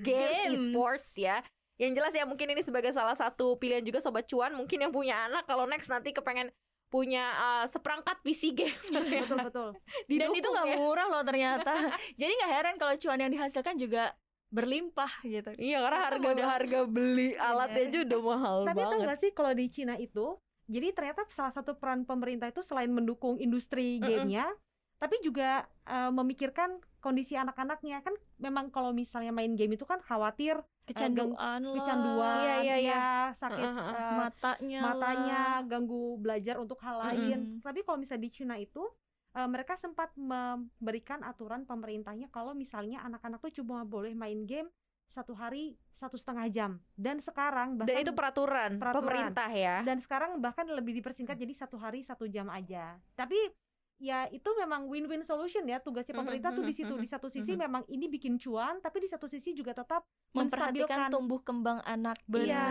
Games. 0.00 0.52
e-sports 0.54 1.12
ya. 1.14 1.44
Yang 1.76 1.92
jelas 1.94 2.12
ya 2.12 2.24
mungkin 2.24 2.48
ini 2.48 2.64
sebagai 2.64 2.88
salah 2.90 3.12
satu 3.12 3.60
pilihan 3.60 3.84
juga 3.84 4.00
sobat 4.00 4.24
cuan 4.24 4.56
mungkin 4.56 4.80
yang 4.80 4.88
punya 4.88 5.28
anak 5.28 5.44
kalau 5.44 5.68
next 5.68 5.86
nanti 5.86 6.10
kepengen 6.10 6.48
punya 6.88 7.28
uh, 7.34 7.64
seperangkat 7.66 8.16
PC 8.22 8.54
game 8.54 8.72
Betul 8.88 9.38
betul. 9.42 9.70
dan 10.08 10.30
itu 10.32 10.48
nggak 10.48 10.66
ya. 10.66 10.76
murah 10.78 11.06
loh 11.06 11.20
ternyata 11.20 11.74
jadi 12.16 12.32
nggak 12.32 12.50
heran 12.50 12.74
kalau 12.78 12.94
cuan 12.96 13.20
yang 13.20 13.28
dihasilkan 13.28 13.76
juga 13.76 14.14
berlimpah 14.48 15.12
gitu 15.22 15.50
Iya 15.54 15.82
karena 15.82 15.98
harga 16.06 16.22
modal- 16.22 16.50
harga 16.50 16.80
beli 16.86 17.34
alatnya 17.34 17.82
aja 17.86 17.98
udah 18.06 18.20
mahal 18.22 18.56
Tapi 18.62 18.78
tahu 18.78 18.86
banget. 18.88 19.04
nggak 19.04 19.18
sih 19.18 19.30
kalau 19.34 19.52
di 19.52 19.66
Cina 19.66 19.94
itu, 19.96 20.26
jadi 20.66 20.86
ternyata 20.90 21.22
salah 21.30 21.50
satu 21.50 21.74
peran 21.74 22.02
pemerintah 22.02 22.48
itu 22.48 22.62
selain 22.62 22.88
mendukung 22.88 23.36
industri 23.36 23.98
gamenya, 23.98 24.46
tapi 24.96 25.18
juga 25.20 25.66
eh, 25.84 26.10
memikirkan 26.10 26.78
kondisi 26.98 27.34
anak-anaknya 27.34 28.02
kan. 28.02 28.14
Memang 28.36 28.70
kalau 28.70 28.90
misalnya 28.90 29.30
main 29.30 29.54
game 29.54 29.74
itu 29.74 29.84
kan 29.84 29.98
khawatir 30.00 30.58
kecanduan 30.86 31.34
lah 31.62 31.74
kecanduan, 31.74 32.36
Iya, 32.38 32.54
iya, 32.62 32.76
iya. 32.78 32.94
ya, 32.94 33.06
sakit 33.36 33.62
heeh. 33.62 33.94
eh, 33.94 34.14
matanya 34.16 34.80
matanya, 34.80 35.40
lah. 35.58 35.66
ganggu 35.66 36.18
belajar 36.18 36.56
untuk 36.58 36.78
hal 36.80 37.02
lain. 37.02 37.38
Mm-mm. 37.58 37.62
Tapi 37.62 37.82
kalau 37.82 37.98
misalnya 37.98 38.22
di 38.22 38.32
Cina 38.32 38.54
itu 38.56 38.82
eh, 39.36 39.48
mereka 39.48 39.76
sempat 39.76 40.10
memberikan 40.16 41.20
aturan 41.22 41.68
pemerintahnya 41.68 42.32
kalau 42.32 42.56
misalnya 42.56 43.04
anak-anak 43.04 43.38
tuh 43.44 43.52
cuma 43.62 43.84
boleh 43.84 44.16
main 44.16 44.48
game 44.48 44.72
satu 45.06 45.36
hari 45.38 45.78
satu 45.94 46.18
setengah 46.18 46.46
jam 46.50 46.70
dan 46.98 47.22
sekarang 47.22 47.78
bahkan 47.78 47.94
Dan 47.94 48.04
itu 48.04 48.12
peraturan, 48.12 48.70
Peraturan. 48.76 49.00
pemerintah 49.00 49.48
ya. 49.48 49.76
dan 49.86 50.02
sekarang 50.02 50.36
bahkan 50.42 50.66
lebih 50.68 50.98
dipersingkat 50.98 51.38
jadi 51.38 51.54
satu 51.56 51.78
hari 51.78 52.02
satu 52.02 52.26
jam 52.26 52.50
aja 52.50 52.98
tapi 53.14 53.38
ya 53.96 54.28
itu 54.28 54.44
memang 54.60 54.92
win-win 54.92 55.24
solution 55.24 55.64
ya 55.64 55.80
tugasnya 55.80 56.12
pemerintah 56.20 56.52
tuh 56.52 56.60
di 56.68 56.74
situ 56.76 56.94
di 57.00 57.08
satu 57.08 57.32
sisi 57.32 57.56
memang 57.56 57.80
ini 57.88 58.12
bikin 58.12 58.36
cuan 58.36 58.76
tapi 58.84 59.00
di 59.00 59.08
satu 59.08 59.24
sisi 59.24 59.56
juga 59.56 59.72
tetap 59.72 60.04
memperhatikan 60.36 61.08
tumbuh 61.08 61.40
kembang 61.40 61.80
anak 61.80 62.20
Benar. 62.28 62.44
Iya. 62.44 62.66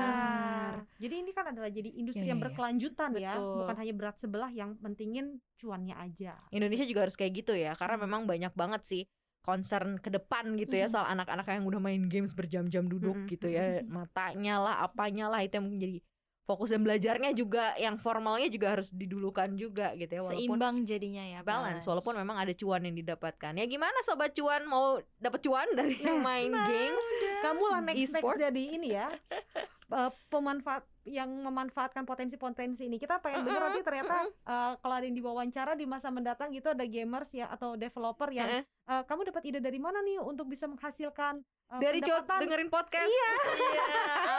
Jadi 0.95 1.15
ini 1.21 1.31
kan 1.35 1.51
adalah 1.51 1.67
jadi 1.67 1.91
industri 1.91 2.23
Ya, 2.23 2.31
yang 2.31 2.39
ya, 2.39 2.43
ya. 2.43 2.47
berkelanjutan 2.47 3.09
ya, 3.19 3.33
Betul. 3.35 3.57
bukan 3.59 3.75
hanya 3.75 3.93
berat 3.93 4.15
sebelah 4.15 4.51
yang 4.51 4.71
pentingin 4.79 5.25
cuannya 5.59 5.95
aja. 5.99 6.39
Indonesia 6.49 6.87
juga 6.87 7.03
harus 7.03 7.19
kayak 7.19 7.33
gitu 7.43 7.51
ya 7.51 7.75
karena 7.75 7.99
memang 7.99 8.23
banyak 8.23 8.55
banget 8.55 8.81
sih 8.87 9.03
concern 9.43 10.01
ke 10.01 10.09
depan 10.09 10.57
gitu 10.57 10.73
ya 10.73 10.87
Mhm. 10.87 10.93
soal 10.95 11.05
anak-anak 11.05 11.45
yang 11.45 11.67
udah 11.67 11.77
main 11.77 12.07
games 12.09 12.33
berjam-jam 12.33 12.87
duduk 12.87 13.13
Mhm. 13.13 13.29
gitu 13.29 13.45
ya 13.45 13.83
matanya 13.85 14.57
lah 14.57 14.75
apanya 14.81 15.29
lah 15.29 15.43
itu 15.43 15.59
yang 15.59 15.67
menjadi 15.69 15.99
fokus 16.45 16.69
dan 16.69 16.85
belajarnya 16.85 17.33
juga 17.33 17.73
yang 17.75 17.97
formalnya 17.97 18.45
juga 18.53 18.77
harus 18.77 18.93
didulukan 18.93 19.49
juga 19.57 19.97
gitu 19.97 20.13
ya 20.13 20.21
walaupun 20.21 20.45
Seimbang 20.45 20.75
jadinya 20.85 21.25
ya. 21.25 21.39
balance 21.41 21.81
walaupun 21.89 22.13
memang 22.21 22.37
ada 22.37 22.53
cuan 22.53 22.85
yang 22.85 22.93
didapatkan 22.93 23.57
ya 23.57 23.65
gimana 23.65 23.97
sobat 24.05 24.37
cuan 24.37 24.61
mau 24.69 25.01
dapat 25.17 25.41
cuan 25.41 25.65
dari 25.73 25.97
main 26.05 26.53
games 26.53 27.05
Kamu 27.41 27.63
lah 27.65 27.81
next 27.81 28.13
next 28.13 28.37
jadi 28.37 28.63
ini 28.77 28.93
ya. 28.93 29.09
eh, 29.97 30.11
pemanfaat 30.29 30.85
yang 31.05 31.29
memanfaatkan 31.29 32.03
potensi-potensi 32.03 32.89
ini. 32.89 32.97
Kita 32.97 33.21
pengen 33.21 33.45
dengar 33.45 33.69
nanti 33.69 33.85
ternyata 33.85 34.25
eh, 34.25 34.71
kalau 34.81 34.95
ada 34.97 35.05
yang 35.05 35.17
diwawancara 35.21 35.77
di 35.77 35.85
masa 35.85 36.09
mendatang 36.09 36.49
gitu 36.51 36.73
ada 36.73 36.81
gamers 36.83 37.29
ya 37.29 37.47
atau 37.53 37.77
developer 37.77 38.29
yang 38.33 38.65
eh, 38.65 39.03
kamu 39.05 39.29
dapat 39.29 39.43
ide 39.45 39.59
dari 39.61 39.77
mana 39.77 40.01
nih 40.01 40.17
untuk 40.17 40.49
bisa 40.49 40.65
menghasilkan 40.65 41.45
eh, 41.45 41.79
dari 41.79 42.01
pendapatan 42.01 42.39
dengerin 42.49 42.69
podcast 42.73 43.05
Iya, 43.05 43.31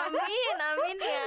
amin, 0.04 0.56
amin 0.58 0.96
ya. 0.98 1.24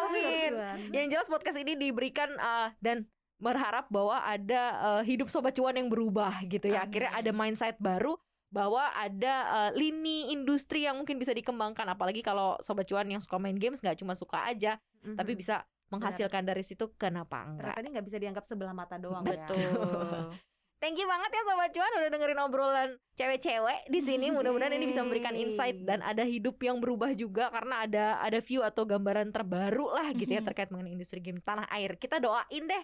Amin. 0.00 0.52
Yang 0.90 1.06
jelas 1.12 1.28
podcast 1.28 1.58
ini 1.60 1.76
diberikan 1.76 2.32
uh, 2.40 2.72
dan 2.80 3.04
berharap 3.42 3.90
bahwa 3.90 4.22
ada 4.22 4.62
uh, 4.78 5.02
hidup 5.02 5.26
sobat 5.28 5.52
cuan 5.58 5.74
yang 5.74 5.90
berubah 5.92 6.46
gitu 6.46 6.70
ya. 6.70 6.86
Akhirnya 6.86 7.12
ada 7.12 7.30
mindset 7.34 7.76
baru 7.82 8.16
bahwa 8.52 8.84
ada 8.92 9.34
uh, 9.48 9.70
lini 9.72 10.28
industri 10.28 10.84
yang 10.84 11.00
mungkin 11.00 11.16
bisa 11.16 11.32
dikembangkan 11.32 11.88
apalagi 11.88 12.20
kalau 12.20 12.60
sobat 12.60 12.84
cuan 12.84 13.08
yang 13.08 13.24
suka 13.24 13.40
main 13.40 13.56
games 13.56 13.80
nggak 13.80 13.96
cuma 13.98 14.12
suka 14.12 14.44
aja 14.44 14.76
Mhm. 15.02 15.16
tapi 15.18 15.32
bisa 15.34 15.64
menghasilkan 15.90 16.46
dari 16.46 16.62
situ 16.62 16.88
kenapa 16.94 17.42
enggak. 17.42 17.74
ini 17.76 17.88
nggak 17.90 18.06
bisa 18.06 18.18
dianggap 18.20 18.44
sebelah 18.46 18.72
mata 18.72 18.96
doang 18.96 19.24
ya. 19.26 19.44
Betul. 19.44 19.58
Thank 20.82 20.98
you 20.98 21.06
banget 21.06 21.30
ya 21.30 21.42
sobat 21.46 21.70
cuan 21.70 21.92
udah 21.94 22.10
dengerin 22.10 22.40
obrolan 22.42 22.90
cewek-cewek 23.14 23.86
di 23.86 24.00
sini. 24.02 24.34
Mudah-mudahan 24.34 24.74
ini 24.74 24.90
bisa 24.90 25.06
memberikan 25.06 25.30
insight 25.30 25.78
dan 25.86 26.02
ada 26.02 26.26
hidup 26.26 26.58
yang 26.58 26.82
berubah 26.82 27.14
juga 27.14 27.54
karena 27.54 27.86
ada 27.86 28.04
ada 28.18 28.42
view 28.42 28.66
atau 28.66 28.82
gambaran 28.82 29.30
terbaru 29.30 29.94
lah 29.94 30.10
gitu 30.10 30.26
ya 30.26 30.42
terkait 30.42 30.74
mengenai 30.74 30.90
industri 30.90 31.22
game 31.22 31.38
tanah 31.38 31.70
air. 31.70 31.94
Kita 31.94 32.18
doain 32.18 32.66
deh. 32.66 32.82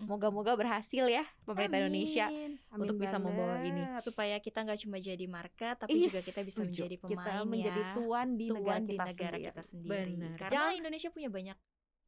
Moga-moga 0.00 0.54
berhasil 0.54 1.02
ya 1.02 1.26
pemerintah 1.42 1.82
Indonesia 1.82 2.26
Amin. 2.26 2.62
Amin 2.70 2.78
untuk 2.78 2.96
bisa 2.96 3.18
membawa 3.18 3.58
ini. 3.60 3.82
banget. 3.82 4.02
supaya 4.02 4.36
kita 4.38 4.62
nggak 4.62 4.80
cuma 4.80 4.96
jadi 4.96 5.26
market 5.26 5.74
tapi 5.76 5.90
Ih, 5.92 6.06
juga 6.06 6.20
kita 6.22 6.40
bisa 6.42 6.62
menjadi 6.62 6.94
kita 6.94 7.06
pemain 7.10 7.42
menjadi 7.42 7.82
ya. 7.82 7.92
tuan 7.98 8.28
di 8.34 8.46
tuan 8.46 8.60
negara 8.60 8.78
di 8.80 8.86
kita 8.88 9.04
negara 9.04 9.10
sendiri. 9.34 9.48
kita 9.48 9.62
sendiri. 9.62 10.12
Benar. 10.14 10.36
Karena 10.38 10.52
Jangan- 10.52 10.78
Indonesia 10.78 11.10
punya 11.10 11.28
banyak 11.28 11.56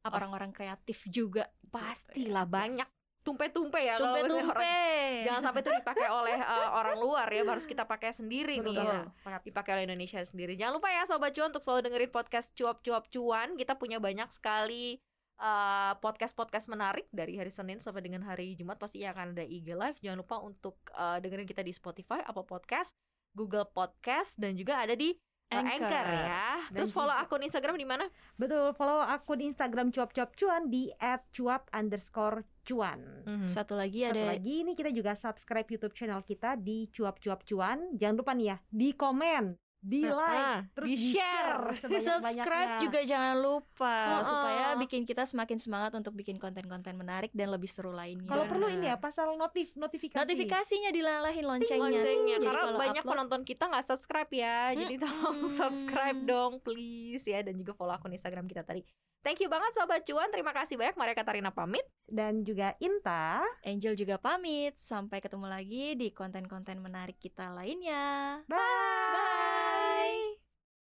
Apa? 0.01 0.13
orang-orang 0.15 0.51
kreatif 0.51 0.97
juga. 1.05 1.43
pastilah 1.67 2.45
banyak 2.45 2.87
tumpe-tumpe 3.23 3.79
ya 3.79 3.95
Tumpe-tumpe. 3.97 4.47
orang- 4.47 5.23
jangan 5.23 5.41
sampai 5.41 5.61
itu 5.61 5.71
dipakai 5.73 6.07
oleh 6.07 6.35
uh, 6.37 6.69
orang 6.79 6.97
luar 6.99 7.27
ya 7.27 7.43
harus 7.43 7.63
kita 7.63 7.83
pakai 7.83 8.11
sendiri 8.11 8.59
nih 8.59 8.75
Betul. 8.75 8.95
ya. 9.23 9.39
dipakai 9.39 9.71
oleh 9.73 9.85
Indonesia 9.87 10.19
sendiri. 10.21 10.55
Jangan 10.55 10.79
lupa 10.79 10.87
ya 10.87 11.03
sobat 11.03 11.31
cuan 11.31 11.49
untuk 11.49 11.63
selalu 11.63 11.87
dengerin 11.87 12.11
podcast 12.11 12.47
cuap-cuap 12.51 13.07
cuan. 13.09 13.55
Kita 13.55 13.75
punya 13.75 13.99
banyak 13.99 14.27
sekali 14.29 14.99
uh, 15.39 15.93
podcast-podcast 16.01 16.69
menarik 16.69 17.07
dari 17.09 17.37
hari 17.37 17.49
Senin 17.49 17.79
sampai 17.79 18.03
dengan 18.05 18.25
hari 18.25 18.53
Jumat 18.57 18.77
pastinya 18.77 19.13
akan 19.15 19.33
ada 19.37 19.45
IG 19.45 19.73
Live. 19.73 19.97
Jangan 20.03 20.19
lupa 20.21 20.37
untuk 20.43 20.75
uh, 20.93 21.17
dengerin 21.21 21.47
kita 21.47 21.65
di 21.65 21.73
Spotify, 21.73 22.21
Apple 22.25 22.45
Podcast, 22.45 22.91
Google 23.33 23.65
Podcast 23.69 24.37
dan 24.37 24.53
juga 24.53 24.81
ada 24.81 24.93
di 24.93 25.13
uh, 25.13 25.55
Anchor. 25.57 25.89
Anchor 25.89 26.05
ya. 26.09 26.47
Dan 26.69 26.79
Terus 26.81 26.91
follow 26.93 27.15
akun 27.15 27.41
Instagram 27.45 27.75
di 27.77 27.87
mana? 27.87 28.05
Betul, 28.37 28.73
follow 28.77 29.01
akun 29.01 29.41
Instagram 29.41 29.89
cuap-cuap 29.93 30.33
cuan 30.37 30.69
di 30.69 30.89
@cuap 31.33 31.69
underscore 31.73 32.45
cuan. 32.63 32.99
Satu 33.45 33.75
lagi 33.75 34.07
Satu 34.07 34.15
ada 34.15 34.23
lagi 34.35 34.63
ini 34.63 34.73
kita 34.73 34.89
juga 34.89 35.13
subscribe 35.19 35.67
YouTube 35.67 35.93
channel 35.93 36.23
kita 36.23 36.55
di 36.57 36.87
cuap-cuap 36.89 37.43
cuan. 37.43 37.93
Jangan 37.97 38.15
lupa 38.15 38.31
nih 38.33 38.55
ya, 38.55 38.57
di 38.71 38.89
komen, 38.95 39.62
di 39.83 39.99
Nah, 40.01 40.15
like, 40.15 40.39
ah, 40.39 40.59
terus 40.71 40.87
di 40.87 40.95
di 40.95 41.07
share. 41.11 41.75
share, 41.75 41.99
subscribe 41.99 42.71
juga 42.79 42.99
jangan 43.03 43.35
lupa 43.35 43.97
Oh, 44.13 44.23
supaya 44.23 44.79
bikin 44.79 45.03
kita 45.03 45.23
semakin 45.23 45.59
semangat 45.59 45.91
untuk 45.91 46.15
bikin 46.15 46.39
konten-konten 46.39 46.95
menarik 46.95 47.29
dan 47.29 47.51
lebih 47.51 47.67
seru 47.67 47.91
lainnya. 47.91 48.25
Kalau 48.25 48.47
perlu 48.47 48.71
ini 48.71 48.87
ya 48.87 48.95
pasal 48.95 49.35
notif 49.35 49.75
notifikasi. 49.75 50.17
Notifikasinya 50.17 50.89
dilalahin 50.89 51.43
loncengnya. 51.43 51.83
loncengnya 51.99 52.37
Jadi 52.37 52.47
karena 52.47 52.63
banyak 52.73 52.95
upload- 52.97 53.11
penonton 53.13 53.41
kita 53.43 53.63
nggak 53.65 53.85
subscribe 53.85 54.31
ya 54.31 54.71
jadi 54.73 54.95
tolong 54.97 55.39
subscribe 55.59 56.19
dong 56.23 56.53
please 56.59 57.23
ya 57.23 57.43
dan 57.43 57.53
juga 57.53 57.73
follow 57.73 57.91
akun 57.91 58.11
Instagram 58.11 58.47
kita 58.47 58.63
tadi 58.63 58.87
thank 59.19 59.37
you 59.37 59.47
banget 59.47 59.71
sobat 59.73 60.03
cuan 60.03 60.27
terima 60.27 60.51
kasih 60.51 60.73
banyak 60.73 60.95
Maria 60.95 61.11
Katarina 61.13 61.49
pamit 61.49 61.83
dan 62.05 62.41
juga 62.41 62.71
Inta. 62.77 63.41
Angel 63.61 63.93
juga 63.93 64.15
pamit. 64.17 64.75
Sampai 64.77 65.17
ketemu 65.17 65.47
lagi 65.47 65.93
di 65.93 66.09
konten-konten 66.09 66.77
menarik 66.77 67.17
kita 67.17 67.49
lainnya. 67.49 68.43
Bye. 68.45 69.72